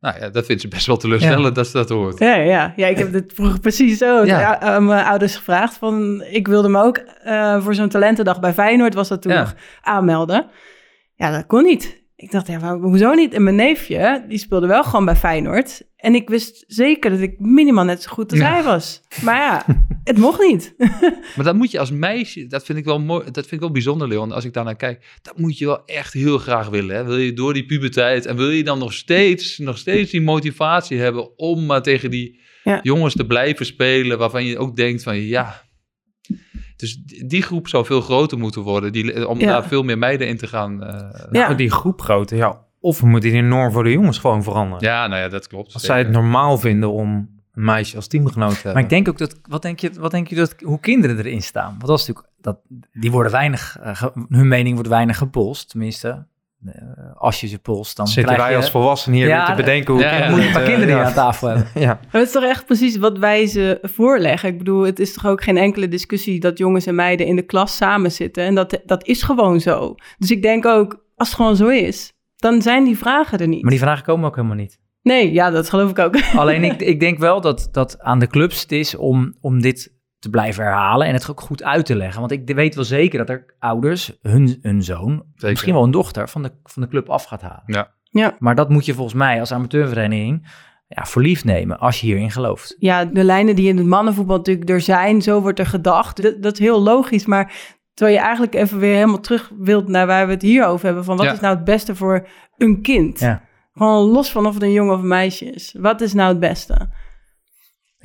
[0.00, 2.18] nou ja, dat vindt ze best wel teleurstellend dat ze dat hoort.
[2.18, 2.72] ja, ja.
[2.76, 4.60] ja ik heb dit vroeger precies zo Ja.
[4.60, 5.76] aan mijn ouders gevraagd.
[5.76, 7.00] Van, ik wilde me ook
[7.62, 9.40] voor zo'n talentendag bij Feyenoord, was dat toen Ja.
[9.40, 10.46] nog, aanmelden.
[11.14, 11.97] Ja, dat kon niet.
[12.20, 13.34] Ik dacht, ja, maar hoezo niet?
[13.34, 15.82] En mijn neefje, die speelde wel gewoon bij Feyenoord.
[15.96, 18.52] En ik wist zeker dat ik minimaal net zo goed als Ja.
[18.52, 19.00] hij was.
[19.22, 19.64] Maar ja,
[20.04, 20.74] het mocht niet.
[21.36, 23.70] Maar dat moet je als meisje, dat vind ik wel mooi, dat vind ik wel
[23.70, 25.04] bijzonder, Leon, als ik daarnaar kijk.
[25.22, 26.96] Dat moet je wel echt heel graag willen.
[26.96, 27.04] Hè?
[27.04, 30.98] Wil je door die puberteit en wil je dan nog steeds, nog steeds die motivatie
[30.98, 32.80] hebben om maar tegen die Ja.
[32.82, 35.66] jongens te blijven spelen, waarvan je ook denkt van ja.
[36.78, 39.46] Dus die groep zou veel groter moeten worden, die, om Ja.
[39.46, 40.82] daar veel meer meiden in te gaan.
[40.84, 41.46] eh, Ja.
[41.46, 42.66] Nou, die groep groter, ja.
[42.80, 44.84] Of we moeten die norm voor de jongens gewoon veranderen.
[44.88, 45.74] ja, nou ja, dat klopt.
[45.74, 47.08] Als zij het normaal vinden om
[47.54, 48.72] een meisje als teamgenoot te hebben.
[48.74, 51.42] Maar ik denk ook dat, wat denk je, wat denk je dat, hoe kinderen erin
[51.42, 51.68] staan?
[51.78, 52.58] Want dat is natuurlijk, dat,
[52.92, 55.70] die worden weinig, eh, ge- hun mening wordt weinig gepolst.
[55.70, 56.18] Tenminste, eh,
[57.14, 58.56] als je ze polst, dan Zitten krijg wij je...
[58.56, 60.36] als volwassenen hier Ja, weer te bedenken hoe ja, kinderen ja.
[60.36, 61.68] moet een paar eh, kinderen hier aan tafel hebben.
[61.80, 61.86] Ja.
[61.86, 64.48] Maar het is toch echt precies wat wij ze voorleggen.
[64.48, 67.42] Ik bedoel, het is toch ook geen enkele discussie dat jongens en meiden in de
[67.42, 68.44] klas samen zitten.
[68.44, 69.94] En dat, dat is gewoon zo.
[70.18, 73.62] Dus ik denk ook, als het gewoon zo is, dan zijn die vragen er niet.
[73.62, 74.78] Maar die vragen komen ook helemaal niet.
[75.02, 76.16] Nee, ja, dat geloof ik ook.
[76.34, 79.96] Alleen ik, ik denk wel dat, dat aan de clubs het is om, om dit
[80.18, 82.20] te blijven herhalen en het ook goed uit te leggen.
[82.20, 85.48] Want ik weet wel zeker dat er ouders hun, hun zoon, Zeker.
[85.50, 87.62] misschien wel een dochter, van de, van de club af gaat halen.
[87.66, 87.96] Ja.
[88.10, 88.36] Ja.
[88.38, 90.48] Maar dat moet je volgens mij als amateurvereniging
[90.88, 92.76] ja, voor lief nemen als je hierin gelooft.
[92.78, 96.22] Ja, de lijnen die in het mannenvoetbal natuurlijk er zijn, zo wordt er gedacht.
[96.22, 97.52] Dat, dat is heel logisch, maar
[97.94, 101.04] terwijl je eigenlijk even weer helemaal terug wilt naar waar we het hier over hebben.
[101.04, 101.32] Van wat Ja.
[101.32, 102.26] is nou het beste voor
[102.56, 103.20] een kind?
[103.20, 103.42] Ja.
[103.72, 105.74] Gewoon los van of het een jongen of een meisje is.
[105.78, 106.88] Wat is nou het beste?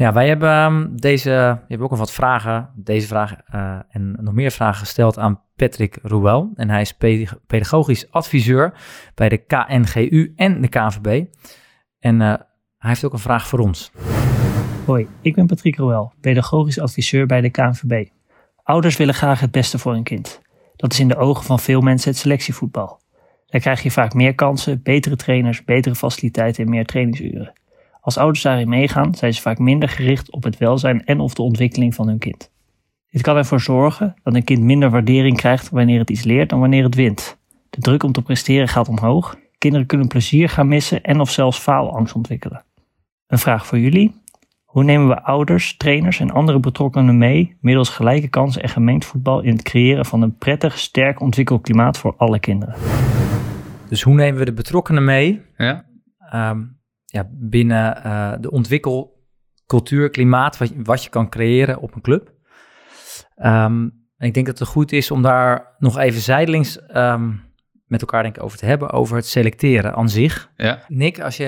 [0.04, 4.18] Ja, wij hebben ehm, deze, je hebt ook nog wat vragen, deze vraag eh, en
[4.20, 6.52] nog meer vragen gesteld aan Patrick Ruel.
[6.56, 6.98] En hij is
[7.48, 8.74] pedagogisch adviseur
[9.16, 11.26] bij de KNGU en de KNVB.
[12.00, 12.28] En eh,
[12.78, 13.92] hij heeft ook een vraag voor ons.
[14.86, 18.08] Hoi, ik ben Patrick Roel, pedagogisch adviseur bij de KNVB.
[18.63, 20.42] Ouders willen graag het beste voor hun kind.
[20.76, 23.02] Dat is in de ogen van veel mensen het selectievoetbal.
[23.46, 27.54] Daar krijg je vaak meer kansen, betere trainers, betere faciliteiten en meer trainingsuren.
[28.04, 31.42] Als ouders daarin meegaan, zijn ze vaak minder gericht op het welzijn en of de
[31.42, 32.52] ontwikkeling van hun kind.
[33.10, 36.60] Dit kan ervoor zorgen dat een kind minder waardering krijgt wanneer het iets leert dan
[36.60, 37.38] wanneer het wint.
[37.70, 41.58] De druk om te presteren gaat omhoog, kinderen kunnen plezier gaan missen en of zelfs
[41.58, 42.63] faalangst ontwikkelen.
[43.28, 44.22] Een vraag voor jullie.
[44.63, 49.42] Hoe nemen we ouders, trainers en andere betrokkenen mee middels gelijke kansen en gemengd voetbal
[49.42, 52.76] in het creëren van een prettig, sterk ontwikkelklimaat voor alle kinderen?
[53.89, 55.86] Dus hoe nemen we de betrokkenen mee Ja?
[56.30, 56.62] ehm,
[57.13, 62.34] ja, binnen eh, de ontwikkelcultuur, klimaat, wat, je- wat je kan creëren op een club?
[63.36, 67.32] Ehm, En ik denk dat het goed is om daar nog even zijdelings ehm,
[67.86, 70.52] met elkaar denk ik, over te hebben, over het selecteren aan zich.
[70.56, 70.84] Ja.
[70.88, 71.45] Nick, als je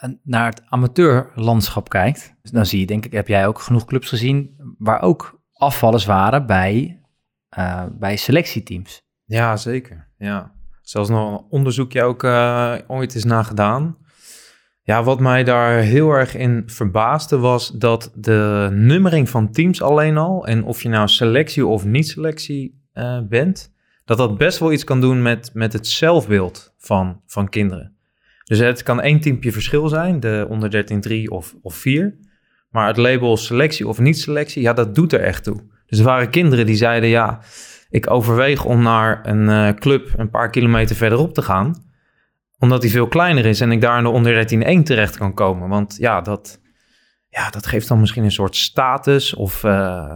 [0.00, 4.08] eh, naar het amateurlandschap kijkt, dan zie je denk ik, heb jij ook genoeg clubs
[4.08, 7.02] gezien waar ook afvallers waren bij,
[7.48, 9.02] eh, bij selectieteams.
[9.24, 10.12] Ja, zeker.
[10.18, 10.52] Ja.
[10.80, 12.24] Zelfs nog een onderzoekje ook
[12.90, 13.96] ooit is naar gedaan.
[14.88, 20.16] Ja, wat mij daar heel erg in verbaasde was dat de nummering van teams alleen
[20.16, 23.72] al, en of je nou selectie of niet selectie eh, bent,
[24.04, 27.96] dat dat best wel iets kan doen met, met het zelfbeeld van, van kinderen.
[28.44, 32.18] Dus het kan één teampje verschil zijn, de onder 13 3 of, of 4.
[32.70, 35.60] Maar het label selectie of niet selectie, ja, dat doet er echt toe.
[35.86, 37.40] Dus er waren kinderen die zeiden, ja,
[37.90, 41.86] ik overweeg om naar een eh, club een paar kilometer verderop te gaan
[42.58, 45.68] omdat die veel kleiner is en ik daar in de onder 13-1 terecht kan komen.
[45.68, 46.60] Want ja, dat,
[47.28, 49.34] ja, dat geeft dan misschien een soort status.
[49.34, 50.14] Of uh,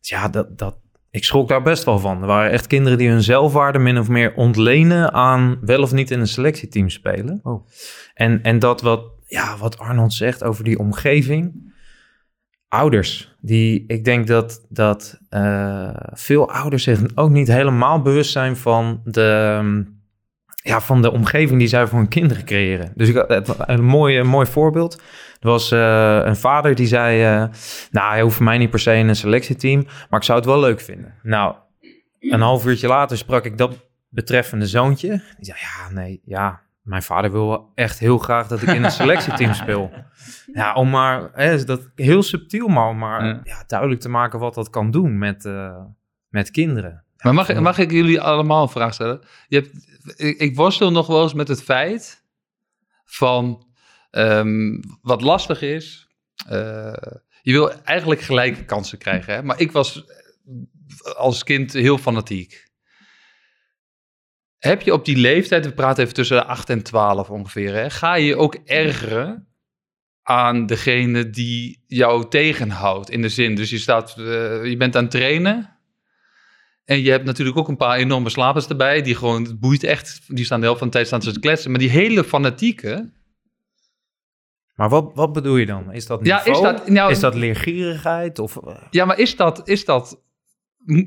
[0.00, 0.76] ja, dat, dat,
[1.10, 2.20] ik schrok daar best wel van.
[2.20, 6.10] Er waren echt kinderen die hun zelfwaarde min of meer ontlenen aan wel of niet
[6.10, 7.40] in een selectieteam spelen.
[7.42, 7.66] Oh.
[8.14, 11.72] En, en dat wat, ja, wat Arnold zegt over die omgeving.
[12.68, 18.56] Ouders, die ik denk dat, dat uh, veel ouders zich ook niet helemaal bewust zijn
[18.56, 19.60] van de,
[20.68, 22.92] ja, van de omgeving die zij voor hun kinderen creëren.
[22.94, 23.24] Dus ik,
[23.58, 25.02] een mooi, een mooi voorbeeld.
[25.40, 27.48] Er was uh, een vader die zei, uh,
[27.90, 30.60] nou, hij hoeft mij niet per se in een selectieteam, maar ik zou het wel
[30.60, 31.14] leuk vinden.
[31.22, 31.54] Nou,
[32.20, 33.76] een half uurtje later sprak ik dat
[34.08, 35.08] betreffende zoontje.
[35.08, 38.84] Die zei, ja, nee, ja, mijn vader wil wel echt heel graag dat ik in
[38.84, 39.90] een selectieteam speel.
[40.52, 43.40] Ja, om maar, hè, dat heel subtiel, maar om maar ja.
[43.44, 45.76] Ja, duidelijk te maken wat dat kan doen met, uh,
[46.28, 47.04] met kinderen.
[47.22, 49.20] Maar mag, mag ik jullie allemaal een vraag stellen?
[49.48, 52.24] Je hebt, ik, worstel nog wel eens met het feit
[53.04, 53.66] van
[54.10, 56.08] um, wat lastig is.
[56.50, 56.92] Uh,
[57.42, 59.34] je wil eigenlijk gelijke kansen krijgen.
[59.34, 59.42] Hè?
[59.42, 60.04] Maar ik was
[61.16, 62.68] als kind heel fanatiek.
[64.58, 67.90] Heb je op die leeftijd, we praten even tussen de 8 en 12 ongeveer, hè,
[67.90, 69.48] ga je ook ergeren
[70.22, 73.54] aan degene die jou tegenhoudt in de zin.
[73.54, 75.73] Dus je, staat, uh, je bent aan het trainen
[76.84, 80.20] en je hebt natuurlijk ook een paar enorme slapers erbij, die gewoon, het boeit echt,
[80.26, 81.70] die staan de helft van de tijd staan ze te kletsen.
[81.70, 83.12] Maar die hele fanatieke...
[84.74, 85.92] Maar wat, wat bedoel je dan?
[85.92, 86.44] Is dat niveau?
[86.46, 88.38] Ja, is dat, nou, is dat leergierigheid?
[88.38, 88.58] Of...
[88.90, 90.22] Ja, maar is dat, is dat,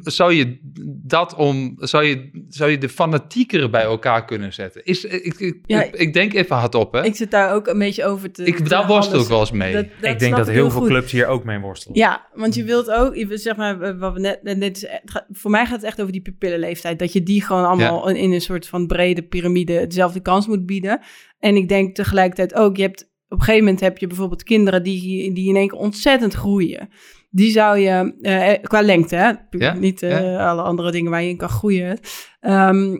[0.04, 0.60] zou je
[1.04, 4.86] dat om, zou je, zou je de fanatiekere bij elkaar kunnen zetten?
[4.86, 7.04] Is, ik, ik, Ja, ik, ik denk even hardop, hè.
[7.06, 8.44] Ik zit daar ook een beetje over te...
[8.44, 9.74] Ik, te daar worstel ik wel eens mee.
[9.74, 10.90] Dat- dat ik denk dat heel veel goed.
[10.90, 11.98] clubs hier ook mee worstelen.
[11.98, 15.76] Ja, want je wilt ook, je- zeg maar, wat we net, net voor mij gaat
[15.76, 17.00] het echt over die pupillenleeftijd.
[17.00, 21.00] Dat je die gewoon allemaal in een soort van brede piramide dezelfde kans moet bieden.
[21.40, 24.84] En ik denk tegelijkertijd ook, je hebt, op een gegeven moment heb je bijvoorbeeld kinderen
[24.84, 26.90] die, die in één keer ontzettend groeien.
[27.38, 29.32] Die zou je, eh, qua lengte, hè?
[29.50, 30.50] Ja, niet eh, ja.
[30.50, 32.00] alle andere dingen waar je in kan groeien.
[32.40, 32.98] Ehm,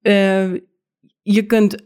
[0.00, 0.52] eh,
[1.22, 1.76] je kunt,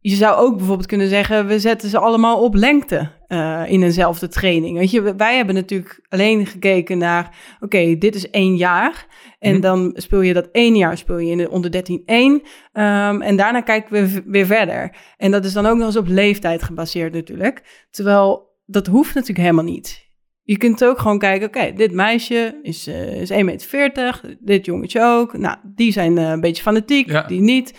[0.00, 4.28] je zou ook bijvoorbeeld kunnen zeggen, we zetten ze allemaal op lengte eh, in eenzelfde
[4.28, 4.78] training.
[4.78, 9.06] Weet je, wij hebben natuurlijk alleen gekeken naar, oké, dit is één jaar.
[9.38, 9.60] En Mhm.
[9.60, 12.42] dan speel je dat één jaar speel je in de onder 13-1.
[12.72, 14.96] Ehm, en daarna kijken we weer verder.
[15.16, 17.86] En dat is dan ook nog eens op leeftijd gebaseerd natuurlijk.
[17.90, 20.03] Terwijl dat hoeft natuurlijk helemaal niet.
[20.46, 25.02] Je kunt ook gewoon kijken, oké, dit meisje is, eh is 1,40 meter, dit jongetje
[25.02, 25.38] ook.
[25.38, 27.22] Nou, die zijn eh, een beetje fanatiek, Ja.
[27.22, 27.78] die niet.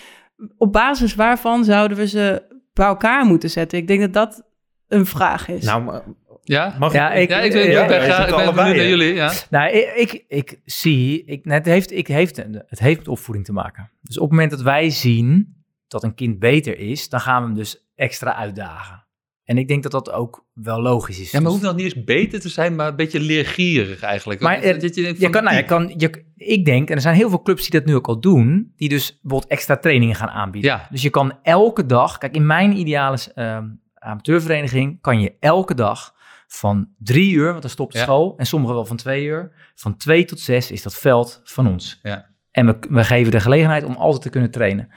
[0.58, 3.78] Op basis waarvan zouden we ze bij elkaar moeten zetten?
[3.78, 4.43] Ik denk dat dat
[4.88, 5.65] een vraag is.
[5.65, 6.04] Nou, maar-
[6.43, 6.75] Ja?
[6.80, 8.56] mag Ja, ik- ja, ik, ben, ja, ik ben, wij graag, ik zitten ben allebei,
[8.56, 8.89] benieuwd naar hè?
[8.89, 9.32] jullie, ja.
[9.49, 13.54] Nou, ik, ik, ik zie, ik, het, heeft, ik heeft, het heeft met opvoeding te
[13.54, 13.91] maken.
[14.01, 15.56] Dus op het moment dat wij zien
[15.88, 19.04] dat een kind beter is, dan gaan we hem dus extra uitdagen.
[19.45, 21.31] En ik denk dat dat ook wel logisch is.
[21.31, 24.39] Ja, maar Dus- hoeft nog niet eens beter te zijn, maar een beetje leergierig eigenlijk.
[24.39, 27.01] Maar, Dat- dat je, denkt Je kan, nou, je kan, je, ik denk, en er
[27.01, 30.15] zijn heel veel clubs die dat nu ook al doen, die dus bijvoorbeeld extra trainingen
[30.15, 30.71] gaan aanbieden.
[30.71, 30.88] Ja.
[30.91, 36.13] Dus je kan elke dag, kijk, in mijn ideale ehm, amateurvereniging kan je elke dag
[36.47, 38.03] van drie uur, want dan stopt de Ja.
[38.03, 41.67] school, en sommigen wel van twee uur, van twee tot zes is dat veld van
[41.67, 41.99] ons.
[42.03, 42.34] Ja.
[42.51, 44.89] En we, we geven de gelegenheid om altijd te kunnen trainen.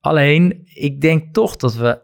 [0.00, 2.00] Alleen, ik denk toch dat we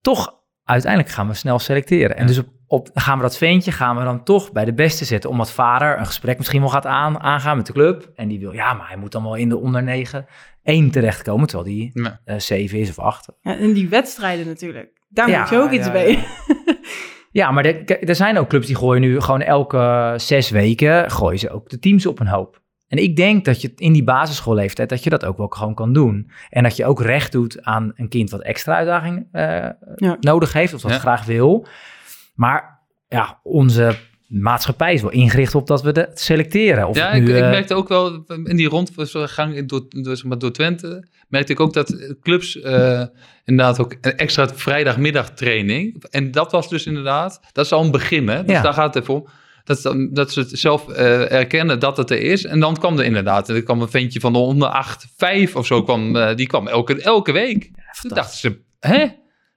[0.00, 2.16] toch uiteindelijk gaan we snel selecteren.
[2.16, 5.04] En dus op, op, gaan we dat ventje gaan we dan toch bij de beste
[5.04, 5.30] zetten.
[5.30, 8.10] Omdat vader een gesprek misschien wel gaat aan, aangaan met de club.
[8.14, 10.26] En die wil, ja, maar hij moet dan wel in de onder 9
[10.62, 11.46] 1 terechtkomen.
[11.46, 12.20] Terwijl die Ja.
[12.24, 13.28] eh 7 is of 8.
[13.40, 15.00] Ja, en die wedstrijden natuurlijk.
[15.08, 16.16] Daar Ja, moet je ook iets ja, mee.
[16.16, 16.24] ja.
[17.32, 21.10] Ja, maar er, er zijn ook clubs die gooien nu gewoon elke zes weken...
[21.10, 22.61] gooien ze ook de teams op een hoop.
[22.92, 24.88] En ik denk dat je in die basisschoolleeftijd...
[24.88, 26.30] dat je dat ook wel gewoon kan doen.
[26.50, 29.44] En dat je ook recht doet aan een kind wat extra uitdaging eh,
[29.96, 30.16] Ja.
[30.20, 30.74] nodig heeft...
[30.74, 30.98] of dat Ja.
[30.98, 31.66] graag wil.
[32.34, 33.94] Maar ja, onze
[34.28, 36.88] maatschappij is wel ingericht op dat we de selecteren.
[36.88, 39.84] Of ja, het nu, ik, ik eh, merkte ook wel in die rondgang in- door,
[39.88, 43.02] door, zeg maar, door Twente, merkte ik ook dat clubs eh,
[43.44, 46.04] inderdaad ook een extra vrijdagmiddagtraining.
[46.10, 48.44] En dat was dus inderdaad, dat is al een begin, hè?
[48.44, 48.62] Dus Ja.
[48.62, 49.26] daar gaat het even om.
[49.64, 52.44] Dat, dat ze het zelf eh, erkennen dat het er is.
[52.44, 55.66] En dan kwam er inderdaad, er kwam een ventje van de onder 8, 5 of
[55.66, 57.70] zo, kwam, eh, die kwam elke, elke week.
[58.00, 59.06] Toen dachten ze, hè?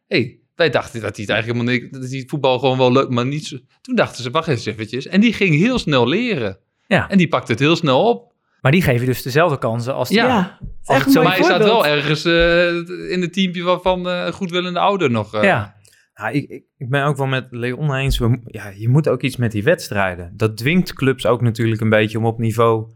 [0.07, 3.09] hey, wij dachten dat hij het eigenlijk helemaal niet, dat hij voetbal gewoon wel leuk,
[3.09, 3.57] maar niet zo.
[3.81, 5.07] Toen dachten ze, wacht eens eventjes.
[5.07, 6.57] En die ging heel snel leren.
[6.87, 7.09] Ja.
[7.09, 8.33] En die pakte het heel snel op.
[8.61, 10.17] Maar die geven dus dezelfde kansen als die.
[10.17, 10.27] Ja.
[10.27, 14.79] Ja, Als echt Maar hij staat wel ergens eh, in het teampje eh, een goedwillende
[14.79, 15.33] ouder nog.
[15.33, 15.75] eh, Ja.
[16.17, 18.17] Ja, ik, ik, ik ben ook wel met Leon eens.
[18.17, 20.37] We, ja, je moet ook iets met die wedstrijden.
[20.37, 22.93] Dat dwingt clubs ook natuurlijk een beetje om op niveau.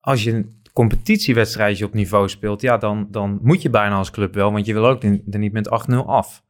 [0.00, 4.34] Als je een competitiewedstrijdje op niveau speelt, ja, dan, dan moet je bijna als club
[4.34, 6.44] wel, want je wil ook er niet met 8-0 af.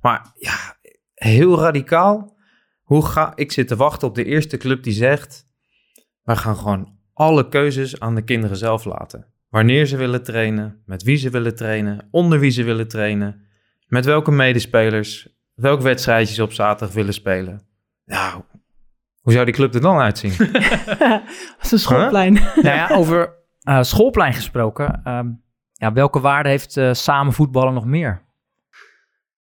[0.00, 0.76] Maar ja,
[1.14, 2.36] heel radicaal.
[2.82, 5.44] Hoe ga ik zit te wachten op de eerste club die zegt:
[6.22, 9.26] wij gaan gewoon alle keuzes aan de kinderen zelf laten.
[9.48, 13.46] Wanneer ze willen trainen, met wie ze willen trainen, onder wie ze willen trainen,
[13.86, 15.28] met welke medespelers,
[15.62, 17.62] welk wedstrijdje ze op zaterdag willen spelen.
[18.04, 18.42] Nou,
[19.20, 20.32] hoe zou die club er dan uitzien?
[21.60, 22.32] Als een schoolplein.
[22.32, 25.00] Nou ja, over eh, schoolplein gesproken.
[25.04, 25.28] ehm,
[25.72, 28.22] ja, welke waarde heeft eh, samen voetballen nog meer?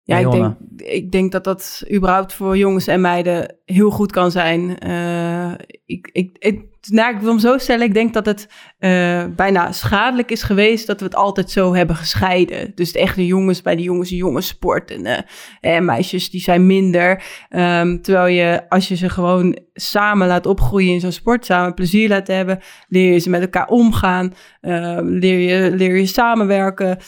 [0.02, 4.30] Ja, ik denk, ik denk dat dat überhaupt voor jongens en meiden heel goed kan
[4.30, 4.78] zijn.
[4.78, 5.52] Eh,
[5.84, 8.48] ik, ik, ik, nou, ik wil hem zo stellen, ik denk dat het
[8.78, 12.72] eh, bijna schadelijk is geweest dat we het altijd zo hebben gescheiden.
[12.74, 15.24] Dus de echte jongens bij de jongens en jongens sport en,
[15.60, 17.22] en meisjes die zijn minder.
[17.48, 22.08] Ehm, terwijl je, als je ze gewoon samen laat opgroeien in zo'n sport, samen plezier
[22.08, 26.98] laat hebben, leer je ze met elkaar omgaan, eh, leer, je, leer je samenwerken.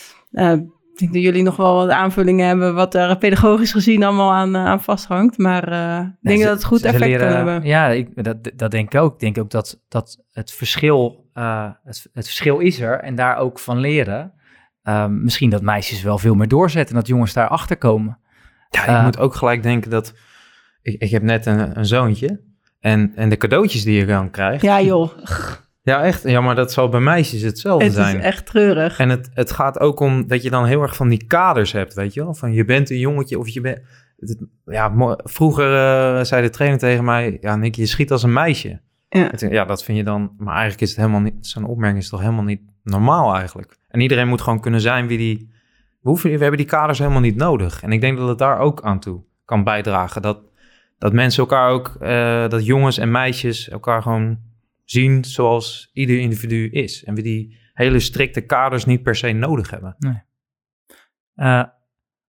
[1.01, 4.33] Eh, ik denk dat jullie nog wel wat aanvullingen hebben wat er pedagogisch gezien allemaal
[4.33, 5.39] aan, eh, aan vasthangt.
[5.39, 7.69] Maar eh, ik denk ze- dat het goed effect leren- kan hebben.
[7.69, 9.13] Ja, ik, dat, dat denk ik ook.
[9.13, 13.37] Ik denk ook dat, dat het, verschil, eh, het, het verschil is er en daar
[13.37, 14.33] ook van leren.
[14.83, 18.19] Ehm, misschien dat meisjes wel veel meer doorzetten en dat jongens daarachter komen.
[18.71, 19.05] Ja, ik Eh.
[19.05, 20.15] moet ook gelijk denken dat...
[20.83, 22.41] Ik, ik heb net een, een zoontje.
[22.81, 24.63] En, en de cadeautjes die je dan krijgt.
[24.63, 25.11] Ja joh,
[25.83, 26.23] Ja, echt.
[26.23, 28.17] Ja, maar dat zal bij meisjes hetzelfde het zijn.
[28.17, 28.99] is echt treurig.
[28.99, 31.95] En het, het gaat ook om dat je dan heel erg van die kaders hebt,
[31.95, 32.35] weet je wel?
[32.35, 33.79] Van je bent een jongetje of je bent...
[34.19, 37.39] het- Ja, vroeger eh, zei de trainer tegen mij...
[37.41, 38.81] Ja, Nick, je schiet als een meisje.
[39.09, 39.29] Ja.
[39.31, 40.33] Het- Ja, dat vind je dan...
[40.39, 41.35] Maar eigenlijk is het helemaal niet...
[41.47, 43.77] Zo'n opmerking is toch helemaal niet normaal eigenlijk?
[43.89, 45.49] En iedereen moet gewoon kunnen zijn wie die...
[46.01, 47.83] We, hoeven, we hebben die kaders helemaal niet nodig.
[47.83, 50.23] En ik denk dat het daar ook aan toe kan bijdragen.
[50.23, 50.39] Dat,
[50.99, 51.97] dat mensen elkaar ook...
[52.01, 54.39] eh, dat jongens en meisjes elkaar gewoon
[54.91, 57.05] zien zoals ieder individu is.
[57.05, 59.97] En we die hele strikte kaders niet per se nodig hebben.
[61.35, 61.65] Eh,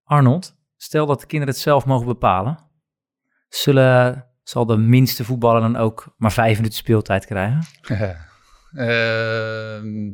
[0.04, 2.70] Arnold, stel dat de kinderen het zelf mogen bepalen.
[3.50, 7.62] Zullen, zal de minste voetballer dan ook maar vijf minuten speeltijd krijgen?
[8.76, 10.12] Ehm,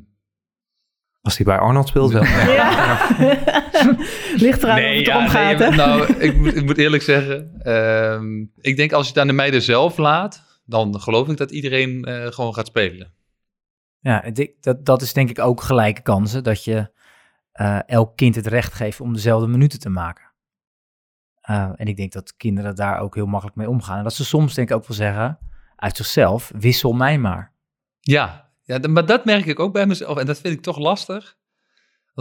[1.21, 2.23] Als die bij Arnold speelt wel.
[2.59, 3.07] Ja.
[4.45, 5.69] Ligt eraan hoe het erom gaat, hè?
[5.69, 9.33] nou, ik moet, ik moet eerlijk zeggen, ehm, ik denk als je het aan de
[9.33, 13.13] meiden zelf laat, dan geloof ik dat iedereen eh, gewoon gaat spelen.
[13.99, 16.43] Ja, dat, dat is denk ik ook gelijke kansen.
[16.43, 16.91] Dat je
[17.51, 20.31] eh, elk kind het recht geeft om dezelfde minuten te maken.
[21.41, 23.97] Eh, en ik denk dat kinderen daar ook heel makkelijk mee omgaan.
[23.97, 25.39] En dat ze soms denk ik ook wel zeggen,
[25.75, 27.53] uit zichzelf, wissel mij maar.
[27.99, 31.37] Ja, ja maar dat merk ik ook bij mezelf en dat vind ik toch lastig.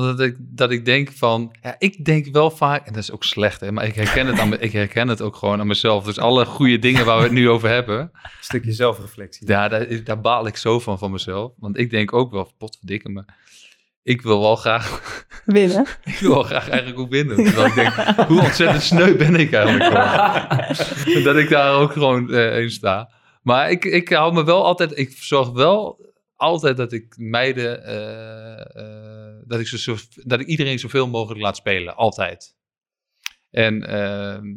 [0.04, 3.24] Dat ik, dat ik denk van, ja, ik denk wel vaak, en dat is ook
[3.24, 6.04] slecht, hè, maar ik herken, het aan ik herken het ook gewoon aan mezelf.
[6.04, 9.48] Dus alle goede dingen waar we het nu over hebben, Een stukje zelfreflectie.
[9.48, 11.52] Ja, daar, daar baal ik zo van van mezelf.
[11.58, 13.24] Want ik denk ook wel, potverdikke me.
[14.02, 15.00] Ik wil wel graag,
[15.44, 15.86] Winnen.
[16.04, 17.36] ik wil wel graag eigenlijk ook winnen.
[17.36, 17.92] Terwijl ik denk,
[18.28, 21.22] hoe ontzettend sneu ben ik eigenlijk gewoon.
[21.32, 23.10] dat ik daar ook gewoon eh, in sta.
[23.42, 28.60] Maar ik, ik hou me wel altijd, ik zorg wel altijd dat ik meiden, eh,
[28.60, 31.96] eh, dat, ik ze zo, dat ik iedereen zoveel mogelijk laat spelen.
[31.96, 32.56] Altijd.
[33.50, 34.56] En, ehm,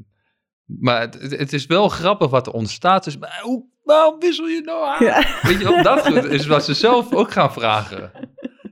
[0.66, 3.04] maar het, het is wel grappig wat er ontstaat.
[3.04, 5.06] Dus, maar hoe, waarom wissel je nou aan?
[5.06, 5.40] Ja.
[5.42, 8.12] Weet je wel, dat is wat ze zelf ook gaan vragen.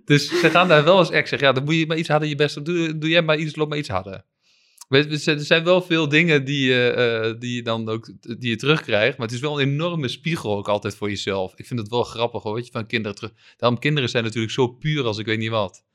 [0.06, 2.30] Dus ze gaan daar wel eens echt zeggen, ja, dan moet je maar iets harder
[2.30, 2.64] je best doen.
[2.64, 4.26] Doe, doe jij maar iets, loop maar iets harder.
[4.90, 9.18] Er zijn wel veel dingen die je, eh, die je dan ook die je terugkrijgt.
[9.18, 11.54] Maar het is wel een enorme spiegel ook altijd voor jezelf.
[11.56, 13.32] Ik vind het wel grappig hoor, weet je, van kinderen terug.
[13.58, 15.86] Daarom, kinderen zijn natuurlijk zo puur als ik weet niet wat.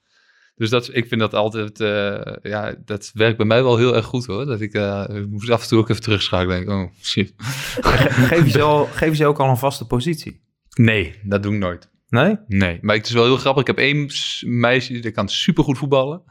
[0.57, 4.05] Dus dat, ik vind dat altijd, eh, ja, dat werkt bij mij wel heel erg
[4.05, 4.45] goed hoor.
[4.47, 4.74] Dat ik,
[5.16, 6.57] ik moet af en toe ook even terugschakelen.
[6.66, 7.34] Denk, oh shit.
[8.30, 10.40] Geef je, ze al, geef je ook al een vaste positie?
[10.74, 11.90] Nee, dat doe ik nooit.
[12.09, 12.36] Nee?
[12.47, 13.61] Nee, maar het is wel heel grappig.
[13.61, 16.22] Ik heb één meisje die kan supergoed voetballen.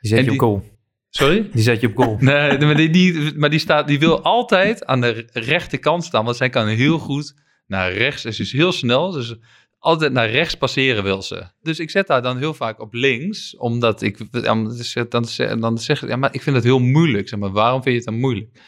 [0.00, 0.78] Je zet je op die- goal.
[1.10, 1.48] Sorry?
[1.52, 2.16] Die zet je op goal.
[2.20, 6.24] Nee, maar die, die, maar die, staat, die wil altijd aan de rechterkant staan.
[6.24, 7.34] Want zij kan heel goed
[7.66, 8.24] naar rechts.
[8.24, 9.10] En ze is heel snel.
[9.10, 9.34] Dus
[9.78, 11.44] altijd naar rechts passeren wil ze.
[11.62, 13.56] Dus ik zet haar dan heel vaak op links.
[13.56, 14.76] Omdat ik dan,
[15.08, 17.28] dan, dan zeg ja, maar ik vind het heel moeilijk.
[17.28, 18.60] Zeg maar, waarom vind je het dan moeilijk?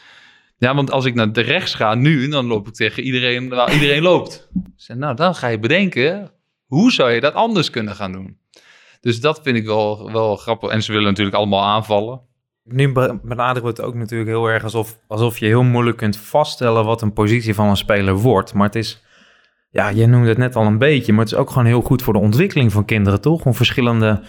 [0.57, 3.73] Ja, want als ik naar de rechts ga nu, dan loop ik tegen iedereen waar
[3.73, 4.49] iedereen loopt.
[4.75, 6.31] Zeg, nou, dan ga je bedenken,
[6.65, 8.37] hoe zou je dat anders kunnen gaan doen?
[9.01, 10.69] Dus dat vind ik wel, wel grappig.
[10.69, 12.21] En ze willen natuurlijk allemaal aanvallen.
[12.63, 12.91] Nu
[13.23, 17.01] benaderen we het ook natuurlijk heel erg alsof, alsof je heel moeilijk kunt vaststellen wat
[17.01, 18.53] een positie van een speler wordt.
[18.53, 19.03] Maar het is,
[19.69, 22.01] ja, je noemde het net al een beetje, maar het is ook gewoon heel goed
[22.01, 23.45] voor de ontwikkeling van kinderen, toch?
[23.45, 24.21] Om verschillende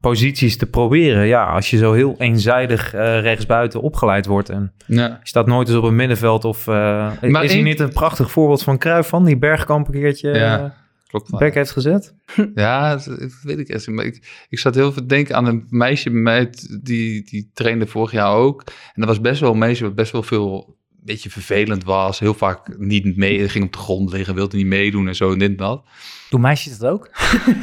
[0.00, 1.26] posities te proberen.
[1.26, 5.06] Ja, als je zo heel eenzijdig uh, rechtsbuiten opgeleid wordt en ja.
[5.06, 6.66] je staat nooit eens op een middenveld of...
[6.66, 6.74] Uh,
[7.20, 10.34] maar is hier niet een prachtig voorbeeld van Kruif van, die Bergkamp een keertje...
[10.34, 10.80] Ja.
[11.12, 11.38] Klopt.
[11.38, 12.14] Bek heeft gezet?
[12.54, 13.08] Ja, dat
[13.42, 13.86] weet ik echt.
[13.86, 16.50] Maar ik, ik zat heel veel te denken aan een meisje mij,
[16.82, 18.62] die, die trainde vorig jaar ook.
[18.66, 22.18] En dat was best wel een meisje wat best wel veel, een beetje vervelend was.
[22.18, 25.38] Heel vaak niet mee, ging op de grond liggen, wilde niet meedoen en zo en
[25.38, 25.84] dit dat.
[26.30, 27.10] Doen meisjes dat ook?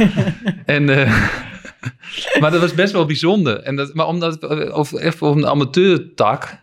[0.66, 1.30] en, uh,
[2.40, 3.60] maar dat was best wel bijzonder.
[3.60, 6.60] En dat, maar omdat, of even op een amateurtak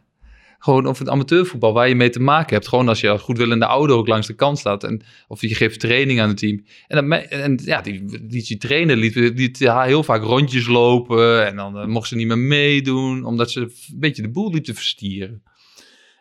[0.58, 2.68] gewoon of het amateurvoetbal waar je mee te maken hebt.
[2.68, 4.84] Gewoon als je goed goedwillende ouder ook langs de kant staat.
[4.84, 6.64] En, of je geeft training aan het team.
[6.86, 11.46] En, dan, en ja, die, die, die trainer liet, liet ja, heel vaak rondjes lopen.
[11.46, 13.24] En dan uh, mocht ze niet meer meedoen.
[13.24, 15.42] Omdat ze een beetje de boel liep te verstieren.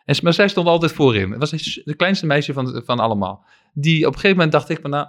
[0.04, 1.30] En, maar zij stond altijd voorin.
[1.30, 3.44] Het was de kleinste meisje van, van allemaal.
[3.72, 5.06] Die op een gegeven moment dacht ik van nou...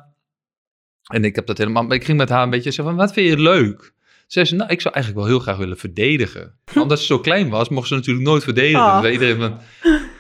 [1.08, 1.94] En ik heb dat helemaal...
[1.94, 3.96] Ik ging met haar een beetje zeggen van wat vind je leuk?
[4.28, 6.60] Zei ze, nou, ik zou eigenlijk wel heel graag willen verdedigen.
[6.82, 8.86] Omdat ze zo klein was, mocht ze natuurlijk nooit verdedigen.
[8.86, 9.12] Oh.
[9.12, 9.58] Iedereen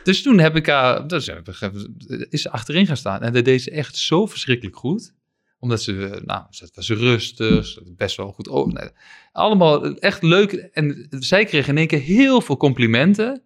[0.04, 1.28] Dus toen heb ik haar, dus
[2.30, 3.22] is ze achterin gaan staan.
[3.22, 5.16] En dat deed ze echt zo verschrikkelijk goed.
[5.60, 8.74] Omdat ze, nou, ze was rustig, best wel goed.
[8.74, 8.90] Nee,
[9.32, 10.52] allemaal echt leuk.
[10.54, 13.42] En zij kreeg in één keer heel veel complimenten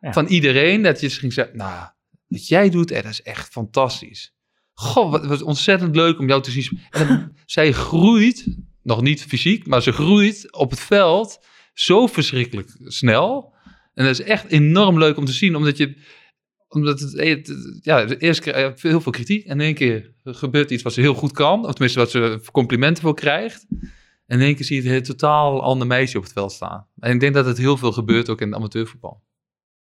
[0.00, 0.82] van iedereen.
[0.82, 1.88] Dat je ging zeggen, nou,
[2.28, 4.34] wat jij doet, dat is echt fantastisch.
[4.74, 6.80] Goh, wat, wat ontzettend leuk om jou te zien.
[6.90, 8.46] En zij groeit
[8.84, 13.54] nog niet fysiek, maar ze groeit op het veld zo verschrikkelijk snel.
[13.94, 15.96] En dat is echt enorm leuk om te zien, omdat je
[16.68, 19.44] omdat het, ja, eerst krijg je heel veel kritiek.
[19.44, 21.64] En in één keer gebeurt iets wat ze heel goed kan.
[21.64, 23.66] Of tenminste, wat ze complimenten voor krijgt.
[24.26, 26.86] En in één keer zie je het een totaal ander meisje op het veld staan.
[26.98, 29.22] En ik denk dat het heel veel gebeurt ook in het amateurvoetbal.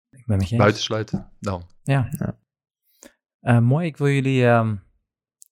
[0.09, 1.67] Ik ben met je Buitensluiten dan.
[1.83, 2.09] Ja.
[2.19, 2.39] ja.
[3.41, 4.71] Uh, mooi, ik wil jullie uh,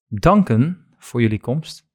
[0.08, 1.90] danken voor jullie komst.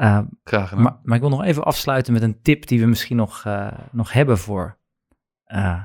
[0.00, 3.16] Uh, Graag maar, maar, ik wil nog even afsluiten met een tip die we misschien
[3.16, 4.78] nog, uh, nog hebben voor,
[5.54, 5.82] uh,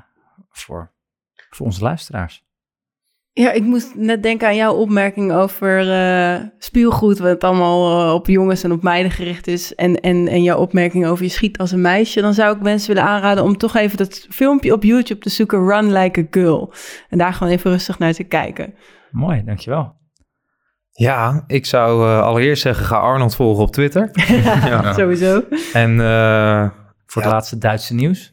[0.49, 0.91] voor,
[1.49, 2.43] voor onze luisteraars.
[3.31, 8.63] Ja, ik moest net denken aan jouw opmerking over uh, speelgoed, wat allemaal op jongens
[8.63, 9.75] en op meiden gericht is.
[9.75, 12.21] En, en, en jouw opmerking over je schiet als een meisje.
[12.21, 15.67] Dan zou ik mensen willen aanraden om toch even dat filmpje op YouTube te zoeken,
[15.67, 16.73] Run Like a Girl.
[17.09, 18.73] En daar gewoon even rustig naar te kijken.
[19.11, 19.95] Mooi, dankjewel.
[20.97, 24.09] Ja, ik zou uh, allereerst zeggen, ga Arnold volgen op Twitter.
[24.69, 25.43] ja, sowieso.
[25.73, 26.69] En uh,
[27.05, 28.31] voor het laatste Duitse nieuws.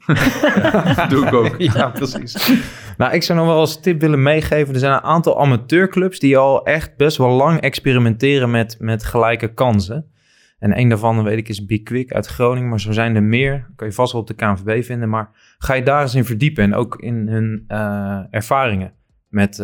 [1.09, 1.55] Doe ik ook.
[1.75, 2.53] ja, precies.
[2.97, 4.75] nou, ik zou nog wel als tip willen meegeven.
[4.75, 9.55] Er zijn een aantal amateurclubs die al echt best wel lang experimenteren met, met gelijke
[9.55, 10.11] kansen.
[10.59, 12.69] En een daarvan, weet ik, is Big Quick uit Groningen.
[12.69, 13.71] Maar zo zijn er meer.
[13.77, 15.09] kan je vast wel op de KNVB vinden.
[15.09, 16.65] Maar ga je daar eens in verdiepen.
[16.65, 18.93] En ook in hun uh, ervaringen
[19.29, 19.63] met,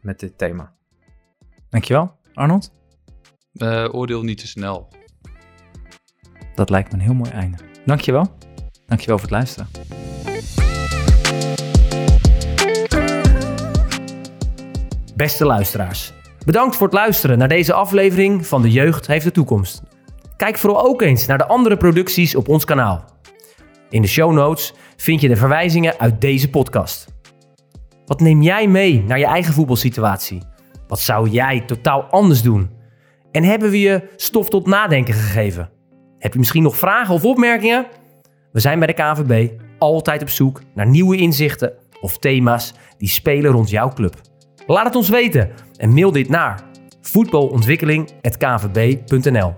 [0.00, 0.72] met dit thema.
[1.70, 2.22] Dankjewel.
[2.34, 2.70] Arnold?
[3.52, 4.88] Uh, oordeel niet te snel.
[6.54, 7.56] Dat lijkt me een heel mooi einde.
[7.84, 8.26] Dankjewel.
[8.86, 9.68] Dankjewel voor het luisteren.
[15.16, 16.12] Beste luisteraars,
[16.44, 19.82] bedankt voor het luisteren naar deze aflevering van De Jeugd heeft de toekomst.
[20.36, 23.04] Kijk vooral ook eens naar de andere producties op ons kanaal.
[23.90, 27.06] In de show notes vind je de verwijzingen uit deze podcast.
[28.06, 30.42] Wat neem jij mee naar je eigen voetbalsituatie?
[30.86, 32.70] Wat zou jij totaal anders doen?
[33.30, 35.70] En hebben we je stof tot nadenken gegeven?
[36.18, 37.86] Heb je misschien nog vragen of opmerkingen?
[38.52, 43.50] We zijn bij de KVB altijd op zoek naar nieuwe inzichten of thema's die spelen
[43.50, 44.20] rond jouw club.
[44.66, 46.62] Laat het ons weten en mail dit naar
[47.00, 49.54] voetbalontwikkeling.kvb.nl